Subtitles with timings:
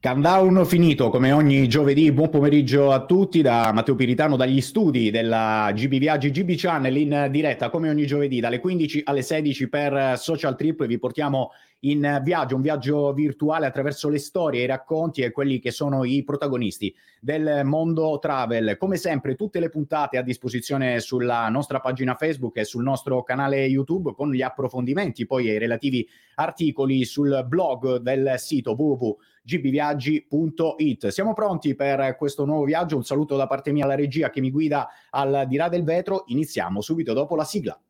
[0.00, 5.72] Countdown finito come ogni giovedì, buon pomeriggio a tutti da Matteo Piritano dagli studi della
[5.74, 10.54] GB Viaggi GB Channel in diretta come ogni giovedì dalle 15 alle 16 per Social
[10.54, 11.50] Trip vi portiamo
[11.80, 16.24] in viaggio, un viaggio virtuale attraverso le storie, i racconti e quelli che sono i
[16.24, 18.76] protagonisti del mondo travel.
[18.78, 23.64] Come sempre, tutte le puntate a disposizione sulla nostra pagina Facebook e sul nostro canale
[23.64, 28.74] YouTube con gli approfondimenti, poi i relativi articoli sul blog del sito
[29.48, 31.08] www.gbviaggi.it.
[31.08, 32.96] Siamo pronti per questo nuovo viaggio.
[32.96, 36.24] Un saluto da parte mia alla regia che mi guida al di là del vetro.
[36.26, 37.80] Iniziamo subito dopo la sigla.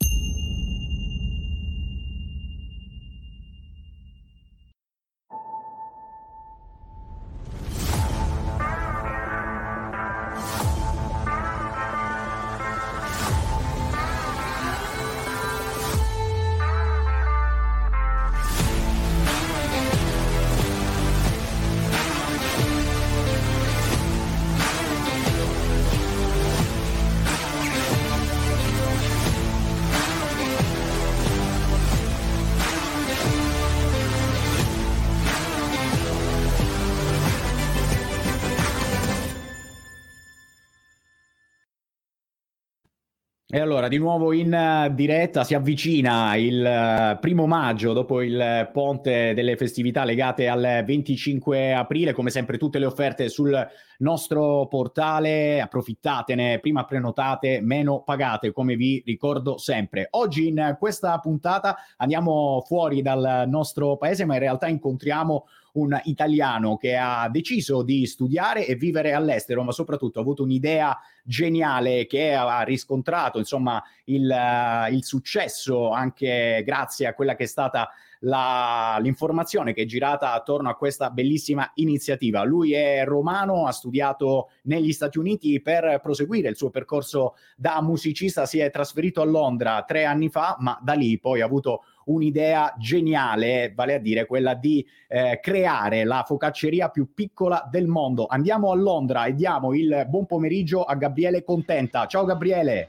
[43.50, 48.68] E allora, di nuovo in uh, diretta, si avvicina il uh, primo maggio dopo il
[48.74, 53.58] ponte delle festività legate al 25 aprile, come sempre tutte le offerte sul
[54.00, 60.08] nostro portale, approfittatene, prima prenotate, meno pagate, come vi ricordo sempre.
[60.10, 65.46] Oggi in questa puntata andiamo fuori dal nostro paese, ma in realtà incontriamo
[65.78, 70.98] un italiano che ha deciso di studiare e vivere all'estero, ma soprattutto ha avuto un'idea
[71.22, 77.46] geniale che ha riscontrato insomma il, uh, il successo anche grazie a quella che è
[77.46, 77.90] stata
[78.20, 82.42] la, l'informazione che è girata attorno a questa bellissima iniziativa.
[82.44, 88.46] Lui è romano, ha studiato negli Stati Uniti per proseguire il suo percorso da musicista,
[88.46, 92.74] si è trasferito a Londra tre anni fa, ma da lì poi ha avuto un'idea
[92.78, 98.26] geniale, vale a dire quella di eh, creare la focacceria più piccola del mondo.
[98.26, 102.06] Andiamo a Londra e diamo il buon pomeriggio a Gabriele Contenta.
[102.06, 102.88] Ciao Gabriele.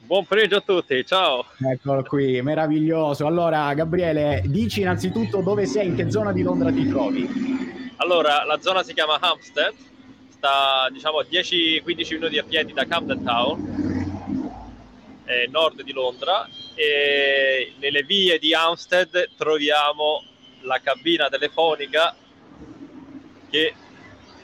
[0.00, 1.44] Buon pomeriggio a tutti, ciao.
[1.70, 3.26] Eccolo qui, meraviglioso.
[3.26, 7.28] Allora, Gabriele, dici innanzitutto dove sei, in che zona di Londra ti trovi?
[7.96, 9.74] Allora, la zona si chiama Hampstead,
[10.30, 14.07] sta diciamo 10-15 minuti a piedi da Camden Town,
[15.28, 20.24] eh, nord di Londra, e nelle vie di Hampstead troviamo
[20.62, 22.14] la cabina telefonica
[23.50, 23.74] che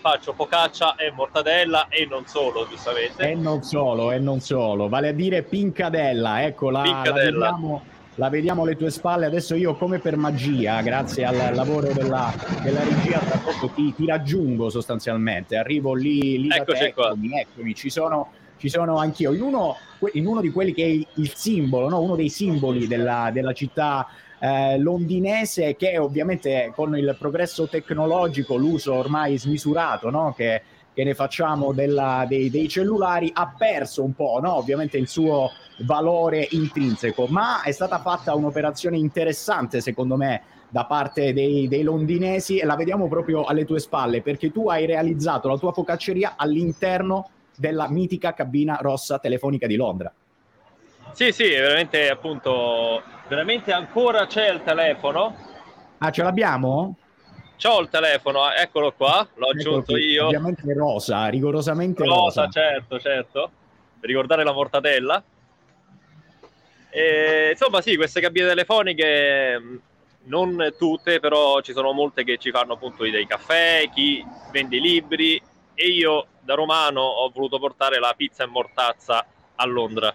[0.00, 3.30] faccio focaccia e mortadella e non solo, giustamente.
[3.30, 7.38] E non solo, e non solo, vale a dire pincadella, ecco la, Pincadella.
[7.38, 7.84] la vediamo
[8.16, 9.26] la vediamo alle tue spalle.
[9.26, 14.06] Adesso io come per magia grazie al lavoro della, della regia tra poco ti, ti,
[14.06, 15.56] raggiungo sostanzialmente.
[15.56, 16.78] Arrivo lì, lì qua.
[16.78, 17.74] eccomi, eccomi.
[17.74, 19.76] Ci sono ci sono anch'io in uno,
[20.12, 22.00] in uno di quelli che è il simbolo no?
[22.00, 24.06] uno dei simboli della, della città
[24.38, 30.34] eh, londinese che ovviamente con il progresso tecnologico, l'uso ormai smisurato no?
[30.36, 34.56] che, che, ne facciamo della, dei, dei, cellulari, ha perso un po' no?
[34.56, 41.32] ovviamente il suo valore intrinseco, ma è stata fatta un'operazione interessante secondo me da parte
[41.32, 45.56] dei, dei, londinesi e la vediamo proprio alle tue spalle perché tu hai realizzato la
[45.56, 50.12] tua focacceria all'interno della mitica cabina rossa telefonica di Londra.
[51.12, 55.36] Sì, sì, veramente appunto, veramente ancora c'è il telefono.
[55.98, 56.96] Ah, ce l'abbiamo?
[57.56, 60.26] C'ho il telefono, eccolo qua, l'ho aggiunto qui, io.
[60.26, 62.44] Ovviamente rosa, rigorosamente rosa.
[62.44, 63.50] Rosa, certo, certo,
[64.00, 65.22] per ricordare la mortadella.
[66.90, 69.80] E, insomma, sì, queste cabine telefoniche,
[70.24, 74.80] non tutte, però ci sono molte che ci fanno appunto dei caffè, chi vende i
[74.80, 75.40] libri
[75.74, 79.26] e io da romano ho voluto portare la pizza e mortazza
[79.56, 80.14] a Londra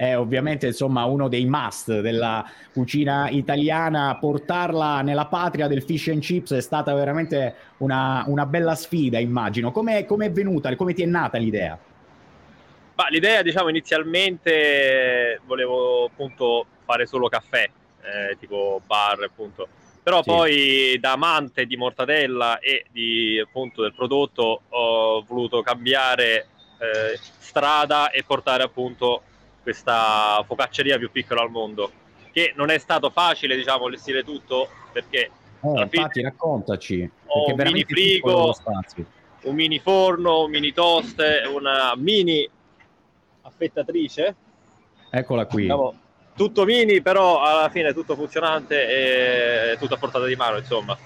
[0.00, 2.42] è ovviamente insomma uno dei must della
[2.72, 4.16] cucina italiana.
[4.18, 9.72] Portarla nella patria del fish and chips è stata veramente una, una bella sfida, immagino.
[9.72, 11.78] Come è venuta, come ti è nata l'idea?
[12.94, 17.68] Ma l'idea, diciamo, inizialmente volevo appunto fare solo caffè,
[18.00, 19.68] eh, tipo bar, appunto.
[20.02, 20.30] Però sì.
[20.30, 26.46] poi da amante di mortadella e di, appunto, del prodotto ho voluto cambiare
[26.78, 29.22] eh, strada e portare appunto
[29.62, 31.92] questa focacceria più piccola al mondo,
[32.32, 35.30] che non è stato facile, diciamo, allestire tutto perché...
[35.62, 37.10] Eh, infatti, raccontaci.
[37.26, 38.54] Ho un mini frigo,
[39.42, 41.22] un mini forno, un mini toast,
[41.52, 42.48] una mini
[43.42, 44.34] affettatrice.
[45.10, 45.62] Eccola qui.
[45.62, 45.94] Diciamo,
[46.34, 50.96] tutto mini, però alla fine tutto funzionante e tutto a portata di mano, insomma.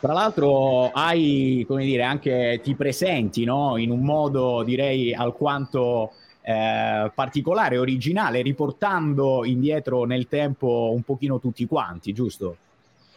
[0.00, 3.76] Tra l'altro hai, come dire, anche ti presenti no?
[3.76, 6.12] in un modo direi alquanto
[6.42, 12.56] eh, particolare, originale, riportando indietro nel tempo un pochino tutti quanti, giusto?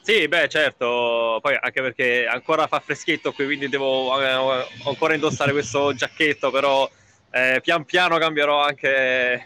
[0.02, 5.52] Sì, beh, certo, poi anche perché ancora fa freschetto qui, quindi devo eh, ancora indossare
[5.52, 6.90] questo giacchetto, però
[7.30, 9.46] eh, pian piano cambierò anche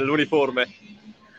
[0.00, 0.66] l'uniforme.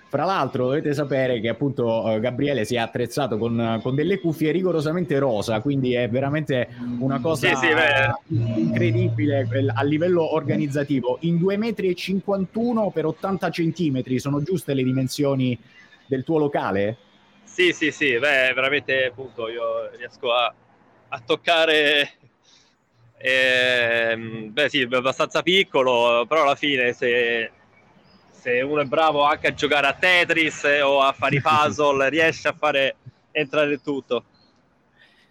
[0.07, 4.51] Fra l'altro dovete sapere che appunto eh, Gabriele si è attrezzato con, con, delle cuffie
[4.51, 6.69] rigorosamente rosa, quindi è veramente
[6.99, 11.17] una cosa sì, sì, incredibile a livello organizzativo.
[11.21, 15.57] In 2,51 m per 80 cm sono giuste le dimensioni
[16.05, 16.97] del tuo locale?
[17.43, 20.53] Sì, sì, sì, beh, veramente appunto io riesco a,
[21.09, 22.11] a toccare
[23.17, 24.15] eh,
[24.51, 27.51] beh sì, abbastanza piccolo, però alla fine se
[28.45, 32.47] se uno è bravo anche a giocare a Tetris o a fare i puzzle, riesce
[32.47, 32.95] a fare
[33.31, 34.23] entrare tutto.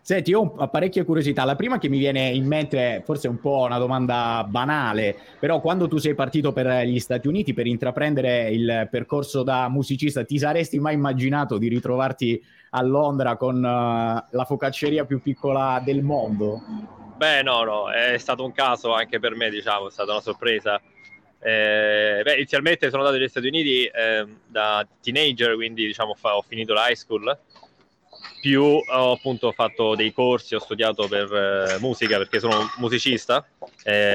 [0.01, 1.45] Senti, io ho parecchie curiosità.
[1.45, 5.61] La prima che mi viene in mente, forse è un po' una domanda banale, però
[5.61, 10.37] quando tu sei partito per gli Stati Uniti per intraprendere il percorso da musicista, ti
[10.37, 13.61] saresti mai immaginato di ritrovarti a Londra con uh,
[14.37, 16.61] la focacceria più piccola del mondo?
[17.17, 20.83] Beh, no, no, è stato un caso anche per me, diciamo, è stata una sorpresa.
[21.47, 26.41] Eh, beh, inizialmente sono andato negli Stati Uniti eh, da teenager, quindi diciamo fa, ho
[26.41, 27.39] finito l'high school,
[28.41, 33.47] più ho appunto fatto dei corsi, ho studiato per eh, musica perché sono musicista,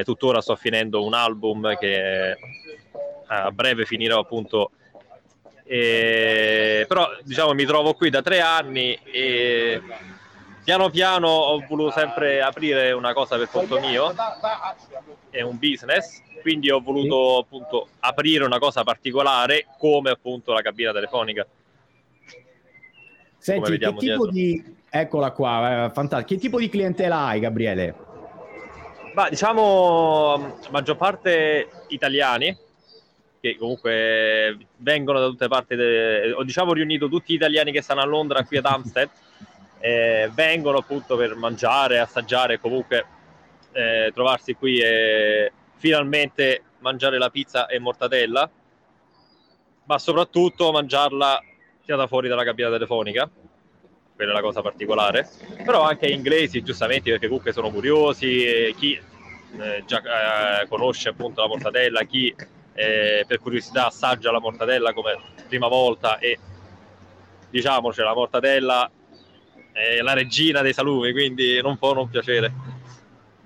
[0.04, 2.36] tuttora sto finendo un album che
[3.28, 4.72] a breve finirò appunto.
[5.66, 9.80] E, però diciamo mi trovo qui da tre anni e
[10.64, 14.16] piano piano ho voluto sempre aprire una cosa per conto mio,
[15.30, 17.39] è un business quindi ho voluto sì.
[17.41, 21.45] appunto aprire una cosa particolare come appunto la cabina telefonica.
[23.38, 24.27] Senti, che tipo dietro.
[24.27, 24.77] di...
[24.89, 26.33] Eccola qua, eh, fantastico.
[26.33, 27.95] Che tipo di clientela hai, Gabriele?
[29.13, 32.56] Ma diciamo, maggior parte italiani,
[33.39, 36.31] che comunque vengono da tutte le parti, de...
[36.31, 39.09] ho diciamo riunito tutti gli italiani che stanno a Londra, qui ad Amstead,
[39.80, 43.06] eh, vengono appunto per mangiare, assaggiare, comunque
[43.71, 48.50] eh, trovarsi qui e finalmente mangiare la pizza e mortadella,
[49.86, 51.42] ma soprattutto mangiarla
[51.84, 53.28] tirata fuori dalla cabina telefonica,
[54.14, 55.28] quella è la cosa particolare,
[55.64, 59.00] però anche inglesi giustamente perché comunque sono curiosi, chi
[59.58, 62.36] eh, già eh, conosce appunto la mortadella, chi
[62.74, 65.18] eh, per curiosità assaggia la mortadella come
[65.48, 66.38] prima volta e
[67.50, 68.92] diciamoci la mortadella
[69.72, 72.69] è la regina dei salumi, quindi non può non piacere.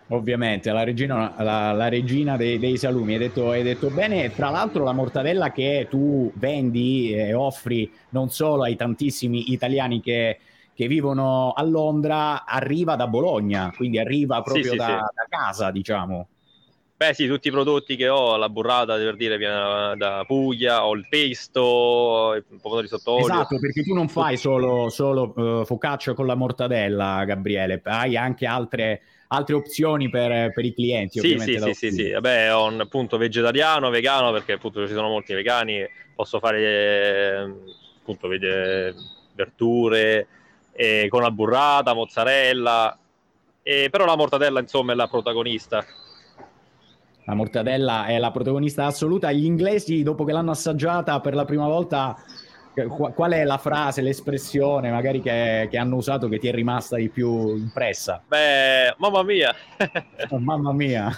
[0.07, 4.33] Ovviamente, la regina, la, la regina dei, dei, salumi, hai detto, hai detto bene.
[4.33, 10.39] Tra l'altro, la mortadella che tu vendi e offri non solo ai tantissimi italiani che,
[10.73, 14.97] che vivono a Londra, arriva da Bologna, quindi arriva proprio sì, da, sì, sì.
[14.97, 16.27] da, casa, diciamo.
[16.95, 20.93] Beh, sì, tutti i prodotti che ho, la burrata per dire viene da Puglia, ho
[20.93, 23.25] il pesto, il pomodoro di sottolio.
[23.25, 28.45] Esatto, perché tu non fai solo, solo uh, focaccia con la mortadella, Gabriele, hai anche
[28.45, 29.01] altre
[29.33, 31.19] altre opzioni per, per i clienti.
[31.19, 35.09] Sì, sì, sì, sì, sì, vabbè, ho un appunto vegetariano, vegano, perché appunto ci sono
[35.09, 35.85] molti vegani,
[36.15, 37.51] posso fare
[37.99, 38.27] appunto
[39.35, 40.27] verdure
[40.71, 42.97] eh, con la burrata, mozzarella,
[43.63, 45.83] eh, però la mortadella insomma è la protagonista.
[47.25, 49.31] La mortadella è la protagonista assoluta.
[49.31, 52.17] Gli inglesi, dopo che l'hanno assaggiata per la prima volta,
[52.87, 57.09] qual è la frase, l'espressione magari che, che, hanno usato che ti è rimasta di
[57.09, 58.21] più impressa?
[58.27, 59.53] Beh, mamma mia!
[60.29, 61.09] oh, mamma mia!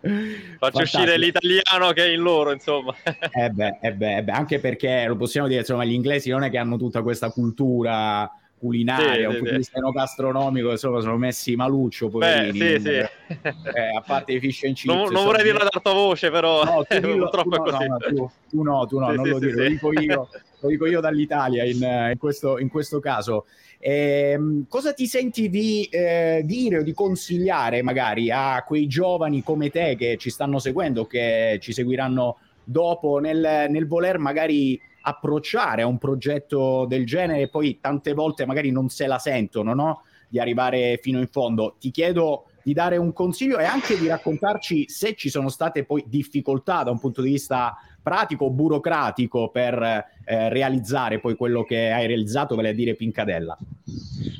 [0.00, 0.80] Faccio Fantastico.
[0.80, 2.94] uscire l'italiano che è in loro, insomma.
[3.04, 6.42] eh beh, eh beh, eh beh, anche perché lo possiamo dire, insomma, gli inglesi non
[6.42, 8.30] è che hanno tutta questa cultura
[8.60, 12.58] culinaria, sì, un punto di gastronomico, insomma, sono messi maluccio, poverini.
[12.58, 12.90] Beh, sì, sì.
[12.90, 14.94] Eh, a parte i fish and chips.
[14.94, 17.88] Non, non vorrei dirlo ad alta voce, però no, tu dillo, purtroppo tu, è così.
[17.88, 20.28] No, tu, tu, no, tu no, sì, non lo, dico, lo, dico io,
[20.60, 23.46] lo dico io dall'Italia in, in, questo, in questo caso.
[23.78, 24.38] Eh,
[24.68, 29.96] cosa ti senti di eh, dire o di consigliare magari a quei giovani come te
[29.96, 35.98] che ci stanno seguendo, che ci seguiranno dopo nel, nel voler magari approcciare a un
[35.98, 40.02] progetto del genere poi tante volte magari non se la sentono, no?
[40.28, 41.76] Di arrivare fino in fondo.
[41.78, 46.04] Ti chiedo di dare un consiglio e anche di raccontarci se ci sono state poi
[46.06, 52.06] difficoltà da un punto di vista pratico burocratico per eh, realizzare poi quello che hai
[52.06, 53.56] realizzato, vale a dire Pincadella.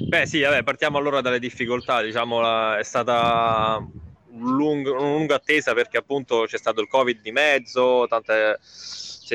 [0.09, 3.77] Beh sì, vabbè, partiamo allora dalle difficoltà, diciamo la, è stata
[4.33, 8.59] un lungo, una lunga attesa perché appunto c'è stato il Covid di mezzo, tante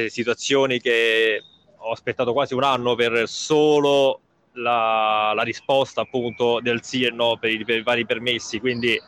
[0.10, 1.42] situazioni che
[1.78, 4.22] ho aspettato quasi un anno per solo
[4.54, 9.00] la, la risposta appunto del sì e no per i, per i vari permessi, quindi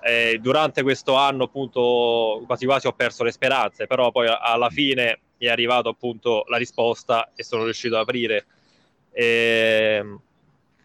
[0.00, 5.20] eh, durante questo anno appunto quasi quasi ho perso le speranze, però poi alla fine
[5.36, 8.46] è arrivato appunto la risposta e sono riuscito ad aprire.
[9.12, 10.04] E,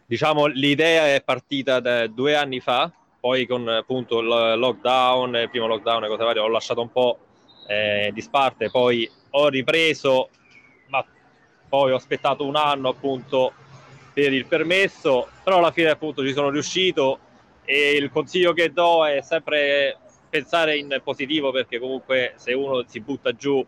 [0.05, 5.67] diciamo l'idea è partita da due anni fa, poi con appunto il lockdown, il primo
[5.67, 7.19] lockdown e cose varie, ho lasciato un po'
[7.67, 10.29] eh, di sparte, poi ho ripreso,
[10.87, 11.05] ma
[11.67, 13.53] poi ho aspettato un anno appunto
[14.13, 17.19] per il permesso, però alla fine appunto ci sono riuscito
[17.65, 19.97] e il consiglio che do è sempre
[20.29, 23.65] pensare in positivo perché comunque se uno si butta giù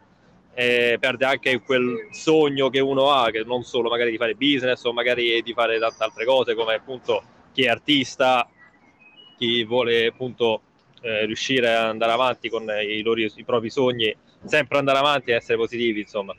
[0.53, 4.84] eh, perde anche quel sogno che uno ha, che non solo magari di fare business
[4.84, 8.48] o magari di fare tante altre cose come appunto chi è artista,
[9.38, 10.62] chi vuole appunto
[11.01, 15.35] eh, riuscire ad andare avanti con i, loro, i propri sogni, sempre andare avanti e
[15.35, 16.35] essere positivi insomma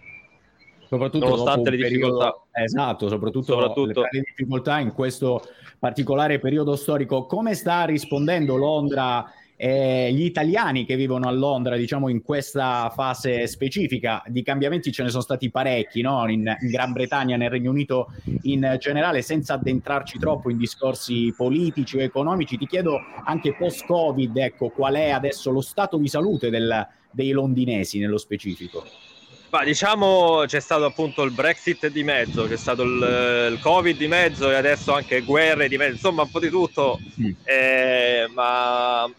[0.87, 2.31] soprattutto nonostante le difficoltà.
[2.31, 4.03] Periodo, esatto, soprattutto, soprattutto...
[4.11, 5.43] le difficoltà in questo
[5.79, 7.27] particolare periodo storico.
[7.27, 13.47] Come sta rispondendo Londra e gli italiani che vivono a Londra, diciamo, in questa fase
[13.47, 14.23] specifica?
[14.27, 16.29] Di cambiamenti ce ne sono stati parecchi, no?
[16.29, 21.97] in, in Gran Bretagna, nel Regno Unito in generale, senza addentrarci troppo in discorsi politici
[21.97, 22.59] o economici.
[22.59, 26.87] Ti chiedo anche post-Covid, ecco, qual è adesso lo stato di salute del,
[27.17, 28.87] dei londinesi nello specifico?
[29.49, 34.07] Ma diciamo c'è stato appunto il Brexit di mezzo, c'è stato il, il, Covid di
[34.07, 37.31] mezzo e adesso anche guerre di mezzo, insomma un po' di tutto, mm.
[37.45, 39.11] eh, ma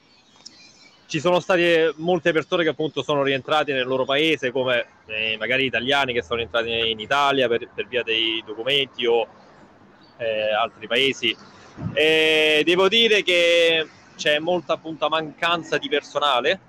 [1.08, 5.66] ci sono state molte persone che appunto sono rientrate nel loro paese, come eh, magari
[5.66, 9.26] italiani che sono rientrati in Italia per, per via dei documenti o
[10.18, 11.36] eh, altri paesi.
[11.94, 16.60] E devo dire che c'è molta appunto mancanza di personale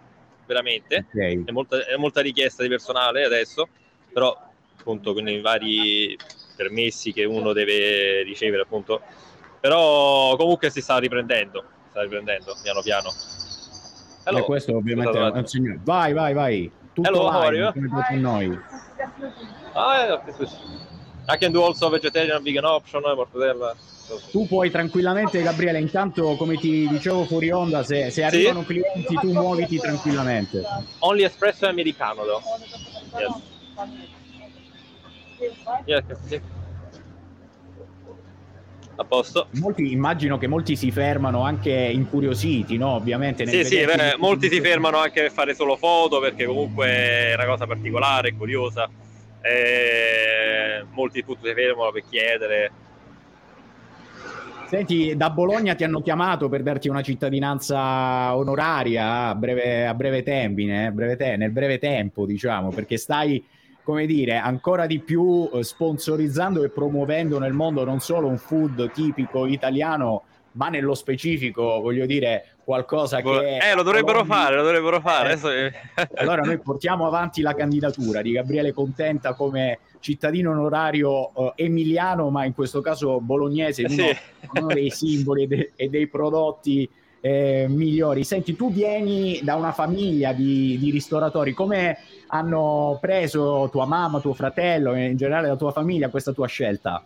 [0.49, 1.07] veramente.
[1.09, 1.45] Okay.
[1.45, 3.69] È, molta, è molta richiesta di personale adesso,
[4.11, 4.37] però
[4.79, 6.17] appunto con i vari
[6.57, 9.01] permessi che uno deve ricevere appunto.
[9.61, 13.11] Però comunque si sta riprendendo, si sta riprendendo piano piano.
[14.25, 14.39] Hello.
[14.39, 15.81] E questo ovviamente è un signore.
[15.83, 16.71] Vai, vai, vai.
[16.93, 18.59] Tutto Hello, live, come noi.
[19.73, 20.21] Ah,
[21.31, 23.77] I can do also vegetarian, vegan option, mortadella.
[24.31, 28.67] Tu puoi tranquillamente, Gabriele, intanto come ti dicevo fuori onda, se, se arrivano sì?
[28.67, 30.63] clienti tu muoviti tranquillamente.
[31.01, 32.43] Only espresso americano, though.
[35.85, 36.05] Yes.
[36.07, 36.41] Yes,
[38.97, 39.49] A posto.
[39.51, 42.95] Molti, immagino che molti si fermano anche incuriositi, no?
[42.95, 43.47] Ovviamente.
[43.47, 47.45] Sì, sì, beh, molti si fermano anche per fare solo foto perché comunque è una
[47.45, 48.89] cosa particolare, curiosa.
[49.41, 52.73] E molti appunto si fermano per chiedere.
[54.69, 60.23] Senti, da Bologna ti hanno chiamato per darti una cittadinanza onoraria a breve, a breve
[60.23, 63.43] termine, eh, breve te- nel breve tempo, diciamo, perché stai,
[63.83, 68.91] come dire, ancora di più eh, sponsorizzando e promuovendo nel mondo non solo un food
[68.93, 73.59] tipico italiano, ma nello specifico, voglio dire, qualcosa che...
[73.59, 74.35] Eh, lo dovrebbero Bologna...
[74.35, 75.33] fare, lo dovrebbero fare.
[75.33, 75.73] Eh,
[76.17, 82.45] allora noi portiamo avanti la candidatura di Gabriele Contenta come cittadino onorario uh, emiliano, ma
[82.45, 84.17] in questo caso bolognese, uno, sì.
[84.55, 86.89] uno dei simboli e, de- e dei prodotti
[87.21, 88.25] eh, migliori.
[88.25, 94.35] Senti, tu vieni da una famiglia di, di, ristoratori, come hanno preso tua mamma, tuo
[94.35, 97.05] fratello e in generale la tua famiglia questa tua scelta?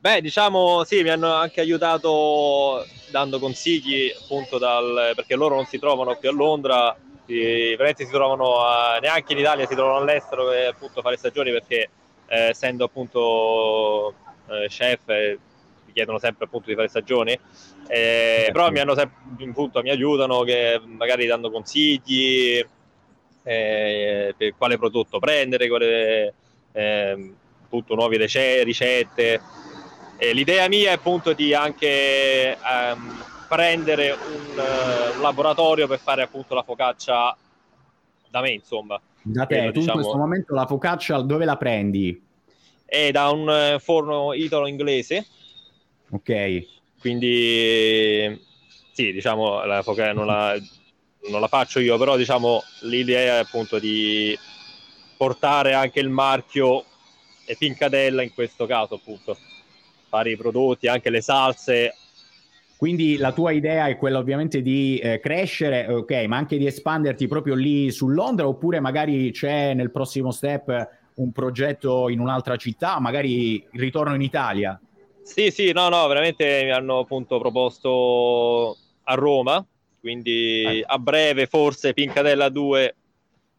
[0.00, 5.78] Beh, diciamo sì, mi hanno anche aiutato dando consigli appunto dal, perché loro non si
[5.78, 10.46] trovano qui a Londra si, veramente si trovano a, neanche in Italia, si trovano all'estero
[10.46, 11.90] per appunto fare stagioni perché
[12.28, 14.14] eh, essendo appunto
[14.48, 15.38] eh, chef eh,
[15.92, 17.38] chiedono sempre appunto di fare stagioni,
[17.88, 22.64] eh, però mi, hanno sempre, appunto, mi aiutano che magari dando consigli
[23.42, 26.34] eh, per quale prodotto prendere, quale,
[26.72, 28.16] ehm, appunto nuove
[28.62, 29.66] ricette.
[30.32, 34.58] L'idea mia è appunto di anche um, prendere un,
[35.14, 37.36] un, laboratorio per fare appunto la focaccia
[38.28, 39.00] da me, insomma.
[39.22, 39.98] Da te, Quello, tu diciamo...
[39.98, 42.20] in questo momento la focaccia dove la prendi?
[42.84, 45.26] È da un uh, forno italo-inglese.
[46.10, 46.66] Ok.
[46.98, 48.44] Quindi,
[48.92, 50.56] sì, diciamo, la focaccia non la,
[51.28, 54.36] non la faccio io, però diciamo l'idea è appunto di
[55.16, 56.84] portare anche il marchio
[57.44, 59.36] e Pincadella in questo caso appunto
[60.08, 61.94] fare i prodotti, anche le salse
[62.78, 67.26] quindi la tua idea è quella ovviamente di eh, crescere, ok, ma anche di espanderti
[67.26, 73.00] proprio lì su Londra oppure magari c'è nel prossimo step un progetto in un'altra città,
[73.00, 74.80] magari ritorno in Italia?
[75.22, 79.66] Sì, sì, no, no, veramente mi hanno appunto proposto a Roma,
[79.98, 80.84] quindi eh.
[80.86, 82.94] a breve forse Pincadella 2,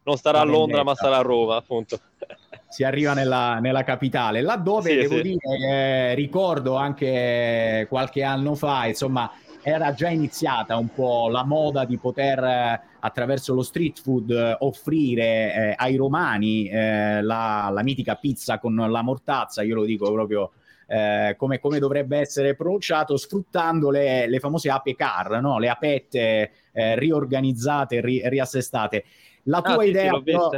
[0.09, 1.99] non starà a Londra ma sarà a Roma appunto
[2.67, 5.21] si arriva nella, nella capitale laddove sì, devo sì.
[5.21, 11.85] dire eh, ricordo anche qualche anno fa insomma era già iniziata un po' la moda
[11.85, 15.23] di poter eh, attraverso lo street food eh, offrire
[15.53, 20.51] eh, ai romani eh, la, la, mitica pizza con la mortazza, io lo dico proprio
[20.87, 25.59] eh, come, come, dovrebbe essere pronunciato, sfruttando le, le famose ape car, no?
[25.59, 29.05] le apette eh, riorganizzate, ri, riassestate.
[29.49, 30.13] La tua ah, idea...
[30.15, 30.49] Sì, però,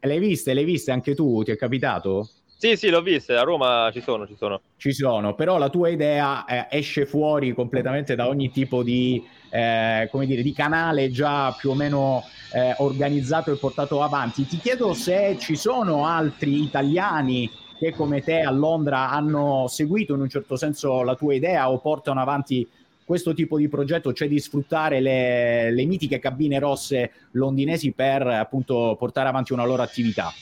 [0.00, 0.52] l'hai viste?
[0.52, 1.42] L'hai viste anche tu?
[1.44, 2.28] Ti è capitato?
[2.58, 4.60] Sì, sì, l'ho vista, a Roma ci sono, ci sono.
[4.76, 10.08] Ci sono, però la tua idea eh, esce fuori completamente da ogni tipo di, eh,
[10.10, 14.46] come dire, di canale già più o meno eh, organizzato e portato avanti.
[14.46, 20.20] Ti chiedo se ci sono altri italiani che come te a Londra hanno seguito in
[20.20, 22.66] un certo senso la tua idea o portano avanti
[23.06, 28.96] questo tipo di progetto, cioè di sfruttare le, le mitiche cabine rosse londinesi per appunto
[28.98, 30.32] portare avanti una loro attività.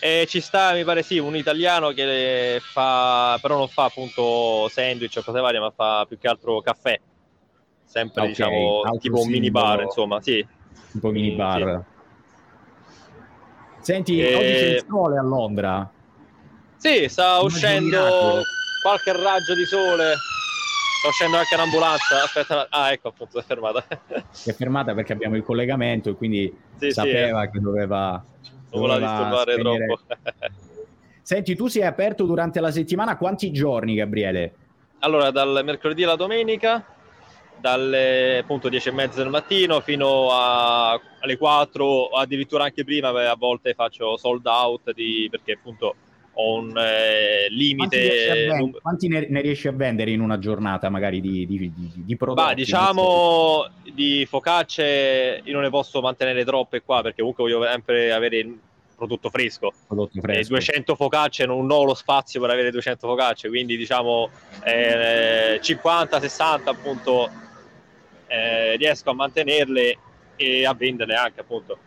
[0.00, 5.16] E ci sta, mi pare sì, un italiano che fa, però non fa appunto sandwich
[5.16, 7.00] o cose varie, ma fa più che altro caffè.
[7.84, 10.46] Sempre okay, diciamo tipo un mini bar, insomma, sì.
[10.92, 11.84] Tipo mini bar.
[13.78, 13.92] Sì.
[13.92, 14.34] Senti, e...
[14.34, 15.90] oggi c'è il sole a Londra.
[16.76, 18.42] Sì, sta uscendo
[18.82, 20.14] qualche raggio di sole.
[21.04, 22.22] Sta uscendo anche un'ambulanza.
[22.22, 23.84] Aspetta, ah, ecco appunto, è fermata.
[23.86, 27.50] è fermata perché abbiamo il collegamento e quindi sì, sapeva sì.
[27.50, 28.24] che doveva
[28.70, 30.00] non voleva disturbare troppo.
[31.20, 34.54] Senti, tu sei aperto durante la settimana quanti giorni, Gabriele?
[35.00, 36.82] Allora, dal mercoledì alla domenica,
[37.60, 43.10] dalle appunto 10 e mezza del mattino fino a, alle 4, o addirittura anche prima,
[43.10, 45.96] a volte faccio sold out di, perché appunto
[46.34, 48.46] ho un eh, limite.
[48.48, 52.16] Quanti, quanti ne, ne, riesci a vendere in una giornata, magari di, di, di, di
[52.16, 52.48] prodotti?
[52.48, 58.12] Bah, diciamo di focacce io non ne posso mantenere troppe qua perché comunque voglio sempre
[58.12, 58.58] avere il
[58.96, 59.72] prodotto fresco.
[59.86, 60.40] Prodotto fresco.
[60.40, 64.30] E 200 focacce non ho lo spazio per avere 200 focacce, quindi diciamo
[64.64, 67.30] eh, 50-60 appunto
[68.26, 69.98] eh, riesco a mantenerle
[70.36, 71.78] e a venderle anche appunto.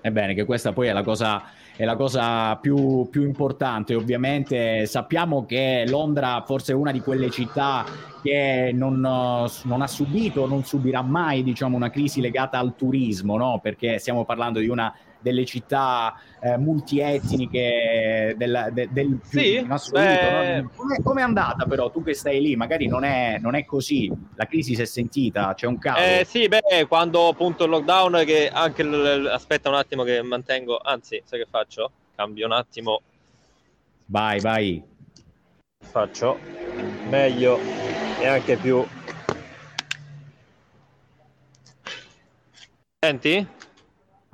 [0.00, 1.42] Ebbene, che questa poi è la cosa
[1.76, 3.94] è la cosa più, più importante.
[3.94, 7.84] Ovviamente sappiamo che Londra forse è una di quelle città
[8.22, 13.60] che non, non, ha subito, non subirà mai diciamo, una crisi legata al turismo, no?
[13.62, 20.30] perché stiamo parlando di una delle città eh, multietniche del, del, del sì, in assoluto.
[20.30, 20.70] No?
[21.02, 21.90] Come, è andata però?
[21.90, 25.54] Tu che stai lì, magari non è, non è così, la crisi si è sentita,
[25.54, 26.00] c'è un caso.
[26.00, 30.78] Eh, sì, beh, quando appunto il lockdown, che anche l- aspetta un attimo che mantengo,
[30.78, 31.90] anzi, sai che faccio?
[32.14, 33.02] Cambio un attimo.
[34.06, 34.82] Vai, vai.
[35.82, 36.38] Faccio
[37.08, 37.58] meglio
[38.20, 38.84] e anche più.
[42.98, 43.46] Senti?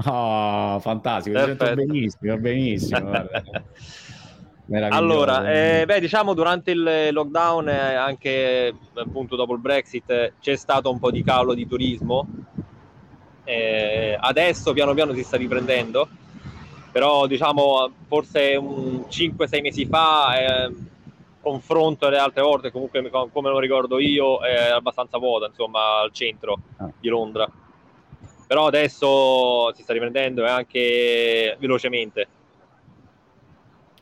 [0.04, 3.12] Oh, fantastico, sento benissimo, benissimo.
[4.90, 10.90] allora, eh, beh, diciamo durante il lockdown, eh, anche appunto dopo il Brexit, c'è stato
[10.90, 12.28] un po' di calo di turismo.
[13.44, 16.08] Eh, adesso piano piano si sta riprendendo,
[16.92, 20.74] però diciamo forse un 5-6 mesi fa, eh,
[21.40, 26.58] confronto alle altre volte, comunque come lo ricordo io, è abbastanza vuota, insomma, al centro
[26.76, 26.90] ah.
[27.00, 27.50] di Londra
[28.46, 32.26] però adesso si sta riprendendo e anche velocemente.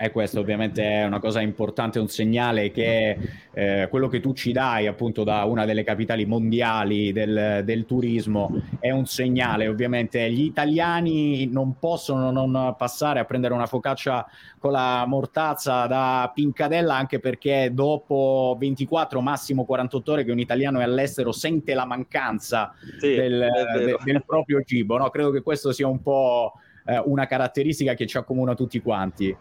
[0.05, 3.17] E questo ovviamente è una cosa importante, un segnale che
[3.55, 8.51] eh, quello che tu ci dai appunto da una delle capitali mondiali del, del, turismo
[8.81, 9.67] è un segnale.
[9.67, 14.27] Ovviamente gli italiani non possono non passare a prendere una focaccia
[14.59, 20.81] con la mortazza da Pincadella anche perché dopo 24, massimo 48 ore che un italiano
[20.81, 24.99] è all'estero sente la mancanza sì, del, de, del, proprio cibo.
[24.99, 25.09] No?
[25.09, 26.53] Credo che questo sia un po'
[26.85, 29.35] eh, una caratteristica che ci accomuna tutti quanti.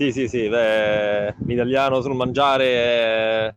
[0.00, 3.54] Sì, sì, sì, beh, l'italiano sul mangiare è...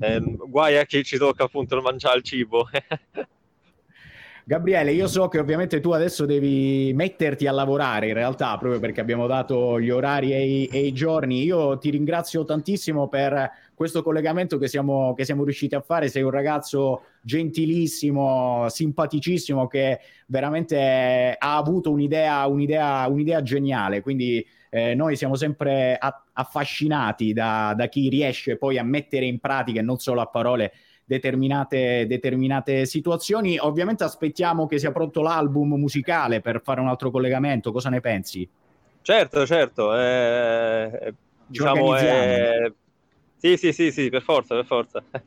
[0.00, 0.20] è...
[0.20, 2.66] guai a chi ci tocca appunto il mangiare il cibo.
[4.44, 9.00] Gabriele, io so che ovviamente tu adesso devi metterti a lavorare in realtà, proprio perché
[9.00, 11.44] abbiamo dato gli orari e i, e i giorni.
[11.44, 16.08] Io ti ringrazio tantissimo per questo collegamento che siamo, che siamo, riusciti a fare.
[16.08, 24.00] Sei un ragazzo gentilissimo, simpaticissimo, che veramente ha avuto un'idea, un'idea, un'idea geniale.
[24.00, 24.44] Quindi
[24.76, 29.80] eh, noi siamo sempre a- affascinati da, da, chi riesce poi a mettere in pratica
[29.80, 33.56] e non solo a parole determinate, determinate situazioni.
[33.58, 37.72] Ovviamente aspettiamo che sia pronto l'album musicale per fare un altro collegamento.
[37.72, 38.46] Cosa ne pensi?
[39.00, 39.96] Certo, certo.
[39.96, 41.14] Eh,
[41.46, 42.74] diciamo, eh,
[43.38, 45.02] sì, sì, sì, sì, per forza, per forza.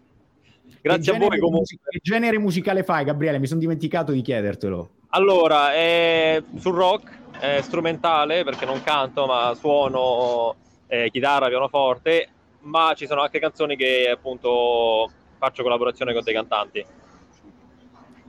[0.81, 1.59] Grazie a voi comunque.
[1.59, 3.39] Music- che genere musicale fai, Gabriele?
[3.39, 4.91] Mi sono dimenticato di chiedertelo.
[5.09, 10.55] Allora, è sul rock, è strumentale perché non canto, ma suono
[10.87, 12.27] eh, chitarra, pianoforte,
[12.61, 16.85] ma ci sono anche canzoni che appunto faccio collaborazione con dei cantanti.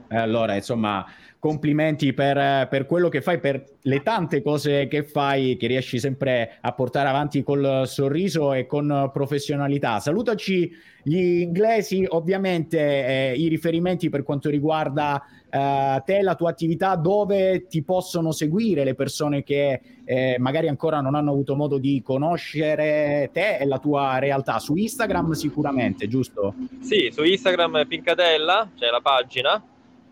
[0.09, 1.05] Allora, insomma,
[1.41, 6.59] complimenti per, per, quello che fai, per le tante cose che fai, che riesci sempre
[6.61, 9.99] a portare avanti col sorriso e con professionalità.
[9.99, 16.95] Salutaci gli inglesi, ovviamente eh, i riferimenti per quanto riguarda eh, te, la tua attività,
[16.95, 22.03] dove ti possono seguire le persone che eh, magari ancora non hanno avuto modo di
[22.03, 24.59] conoscere te e la tua realtà.
[24.59, 26.53] Su Instagram sicuramente, giusto?
[26.81, 29.63] Sì, su Instagram Pincadella, c'è la pagina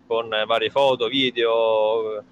[0.09, 2.23] con varie foto, video.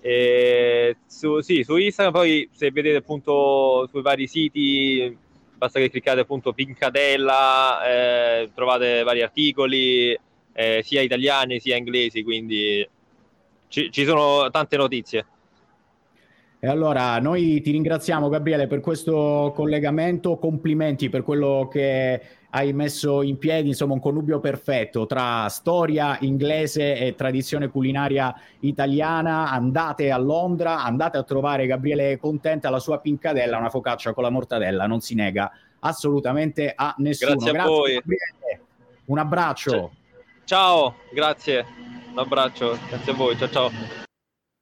[0.00, 5.16] E su, sì, su Instagram poi se vedete appunto sui vari siti
[5.54, 10.18] basta che cliccate appunto Pincadella, eh, trovate vari articoli,
[10.54, 12.88] eh, sia italiani sia inglesi, quindi
[13.68, 15.26] ci, ci sono tante notizie.
[16.58, 22.20] E allora noi ti ringraziamo Gabriele per questo collegamento, complimenti per quello che
[22.54, 29.50] hai messo in piedi, insomma un connubio perfetto tra storia inglese e tradizione culinaria italiana.
[29.50, 34.30] Andate a Londra, andate a trovare Gabriele Contenta, la sua pincadella, una focaccia con la
[34.30, 37.36] mortadella, non si nega assolutamente a nessuno.
[37.36, 37.94] Grazie a grazie, voi.
[37.94, 38.60] Gabriele.
[39.06, 39.90] Un abbraccio.
[40.44, 41.64] Ciao, grazie.
[42.12, 43.36] Un abbraccio, grazie a voi.
[43.38, 44.10] Ciao ciao.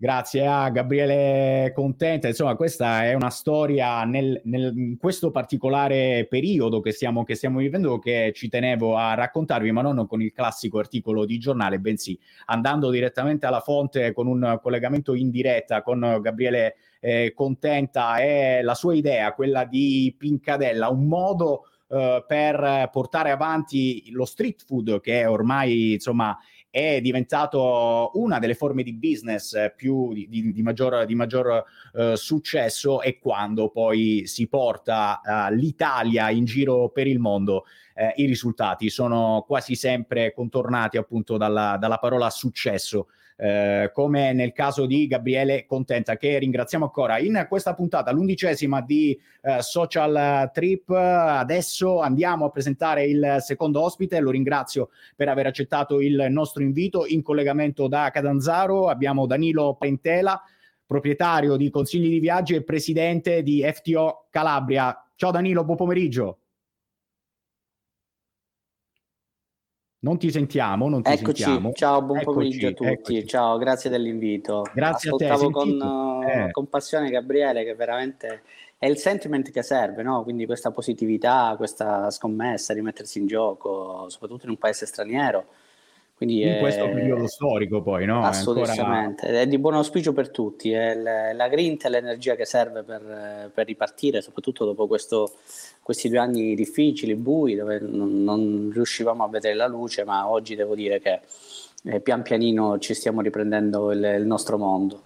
[0.02, 6.80] Grazie a Gabriele Contenta, insomma questa è una storia nel, nel, in questo particolare periodo
[6.80, 10.78] che stiamo, che stiamo, vivendo che ci tenevo a raccontarvi, ma non con il classico
[10.78, 16.76] articolo di giornale, bensì andando direttamente alla fonte con un collegamento in diretta con Gabriele
[16.98, 18.22] eh, Contenta.
[18.22, 24.64] E la sua idea, quella di Pincadella, un modo eh, per portare avanti lo street
[24.64, 26.38] food che ormai insomma
[26.70, 32.14] è diventato una delle forme di business più di, di, di maggior, di maggior uh,
[32.14, 37.64] successo e quando poi si porta uh, l'Italia in giro per il mondo
[38.00, 44.52] eh, i risultati sono quasi sempre contornati appunto dalla, dalla parola successo eh, come nel
[44.52, 47.18] caso di Gabriele Contenta, che ringraziamo ancora.
[47.18, 54.20] In questa puntata, l'undicesima di eh, Social Trip, adesso andiamo a presentare il secondo ospite,
[54.20, 57.06] lo ringrazio per aver accettato il nostro invito.
[57.06, 60.38] In collegamento da Cadanzaro abbiamo Danilo Pentela,
[60.84, 64.94] proprietario di Consigli di Viaggio e presidente di FTO Calabria.
[65.16, 66.40] Ciao Danilo, buon pomeriggio.
[70.02, 71.72] Non ti sentiamo, non ti eccoci, sentiamo.
[71.74, 72.90] ciao, buon eccoci, pomeriggio a tutti.
[72.90, 73.26] Eccoci.
[73.26, 74.64] Ciao, grazie dell'invito.
[74.72, 75.52] Grazie Ascoltavo a te.
[75.52, 76.50] Con, eh.
[76.52, 78.42] con passione Gabriele che veramente
[78.78, 80.22] è il sentiment che serve, no?
[80.22, 85.44] Quindi questa positività, questa scommessa, rimettersi in gioco, soprattutto in un paese straniero
[86.20, 86.59] quindi in è...
[86.59, 88.22] questo periodo storico poi, no?
[88.22, 89.40] Assolutamente, è, ancora...
[89.40, 93.64] è di buon auspicio per tutti, è la grinta e l'energia che serve per, per
[93.64, 95.33] ripartire, soprattutto dopo questo,
[95.80, 100.56] questi due anni difficili, bui, dove non, non, riuscivamo a vedere la luce, ma oggi
[100.56, 101.20] devo dire che
[101.85, 105.00] eh, pian pianino ci stiamo riprendendo il, il nostro mondo.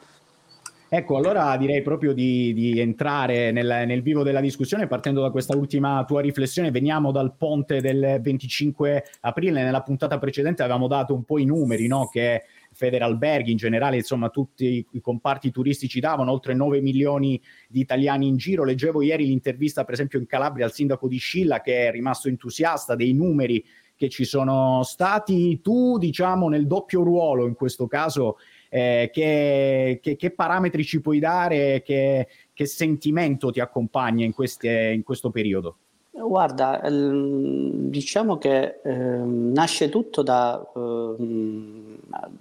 [0.96, 5.56] Ecco, allora direi proprio di, di entrare nel, nel, vivo della discussione partendo da questa
[5.56, 6.70] ultima tua riflessione.
[6.70, 9.64] Veniamo dal ponte del 25 aprile.
[9.64, 12.06] Nella puntata precedente avevamo dato un po' i numeri no?
[12.06, 18.28] che Federalberghi, in generale, insomma, tutti i comparti turistici davano, oltre 9 milioni di italiani
[18.28, 18.62] in giro.
[18.62, 22.94] Leggevo ieri l'intervista, per esempio, in Calabria al sindaco di Scilla che è rimasto entusiasta
[22.94, 23.64] dei numeri
[23.96, 25.60] che ci sono stati.
[25.60, 28.36] Tu, diciamo, nel doppio ruolo in questo caso
[28.74, 34.90] eh, che, che, che, parametri ci puoi dare, che, che sentimento ti accompagna in, queste,
[34.92, 35.76] in questo periodo?
[36.10, 41.14] Guarda, diciamo che eh, nasce tutto da, eh,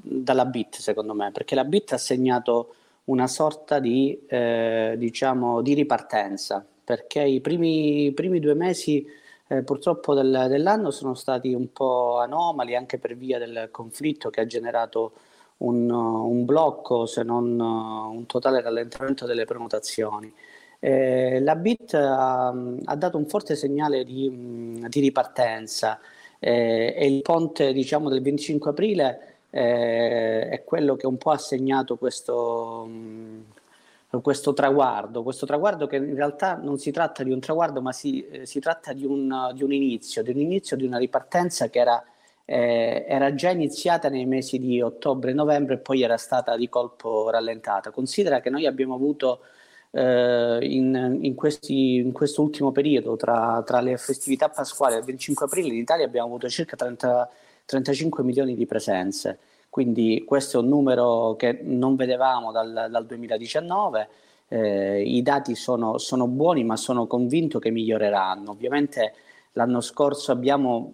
[0.02, 2.74] dalla BIT, secondo me, perché la BIT ha segnato
[3.06, 9.06] una sorta di, eh, diciamo, di ripartenza, perché i primi, i primi due mesi
[9.50, 14.42] eh, purtroppo del, dell'anno sono stati un po' anomali anche per via del conflitto che
[14.42, 15.12] ha generato
[15.58, 20.34] un, un blocco, se non un totale rallentamento delle prenotazioni.
[20.80, 25.98] Eh, la BIT ha, ha, dato un forte segnale di, di ripartenza
[26.40, 31.38] eh, e il ponte diciamo, del 25 aprile eh, è quello che un po' ha
[31.38, 32.90] segnato questo,
[34.22, 38.28] questo, traguardo, questo traguardo che in realtà non si tratta di un traguardo ma si,
[38.44, 42.04] si tratta di un, di un inizio, di un inizio di una ripartenza che era
[42.46, 46.70] eh, era già iniziata nei mesi di ottobre e novembre e poi era stata di
[46.70, 47.92] colpo rallentata.
[47.92, 49.42] Considera che noi abbiamo avuto
[49.92, 55.06] eh, in, in, questi, in questo ultimo periodo, tra, tra, le festività pasquali e il
[55.06, 57.30] 25 aprile, in Italia abbiamo avuto circa 30,
[57.66, 59.40] 35 milioni di presenze.
[59.70, 64.08] quindi questo è un numero che non vedevamo dal, dal 2019.
[64.50, 68.52] Eh, I dati sono, sono buoni, ma sono convinto che miglioreranno.
[68.52, 69.14] Ovviamente
[69.54, 70.94] l'anno scorso abbiamo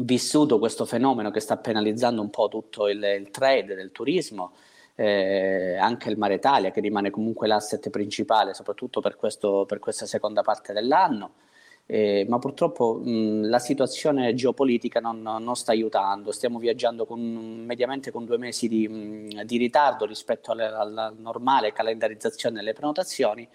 [0.00, 4.52] vissuto questo fenomeno che sta penalizzando un po' tutto il, il trade del turismo,
[4.94, 10.06] eh, anche il Mare Italia che rimane comunque l'asset principale soprattutto per, questo, per questa
[10.06, 11.34] seconda parte dell'anno.
[11.86, 18.10] Eh, ma purtroppo mh, la situazione geopolitica non, non, sta aiutando, stiamo viaggiando con, mediamente
[18.12, 23.46] con due mesi di, mh, di ritardo rispetto alla, alla, normale calendarizzazione delle prenotazioni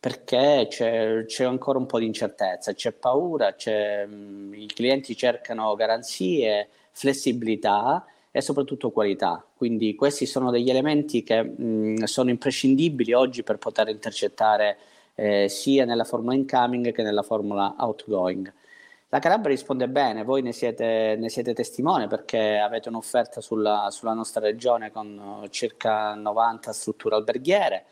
[0.00, 5.74] perché c'è, c'è, ancora un po' di incertezza, c'è paura, c'è, mh, i clienti cercano
[5.74, 9.44] garanzie, flessibilità e soprattutto qualità.
[9.56, 14.78] Quindi questi sono degli elementi che mh, sono imprescindibili oggi per poter intercettare
[15.14, 18.52] eh, sia nella formula incoming che nella formula outgoing.
[19.10, 24.12] La Calabria risponde bene, voi ne siete, ne siete testimone perché avete un'offerta sulla, sulla,
[24.12, 27.86] nostra regione con circa 90 strutture alberghiere,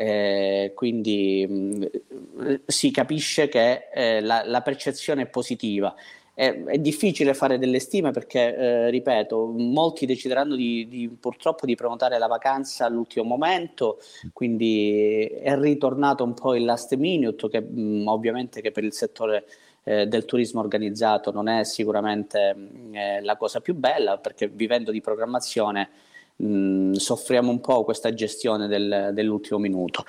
[0.00, 5.94] eh, quindi mh, si capisce che eh, la, la percezione è positiva.
[6.32, 11.74] È, è, difficile fare delle stime perché, eh, ripeto, molti decideranno di, di, purtroppo di
[11.74, 13.98] prenotare la vacanza all'ultimo momento,
[14.32, 19.44] quindi è ritornato un po' il last minute che mh, ovviamente che per il settore
[19.84, 24.92] eh, del turismo organizzato non è sicuramente mh, eh, la cosa più bella perché vivendo
[24.92, 25.90] di programmazione
[26.40, 30.04] mh, soffriamo un po' questa gestione del, dell'ultimo minuto.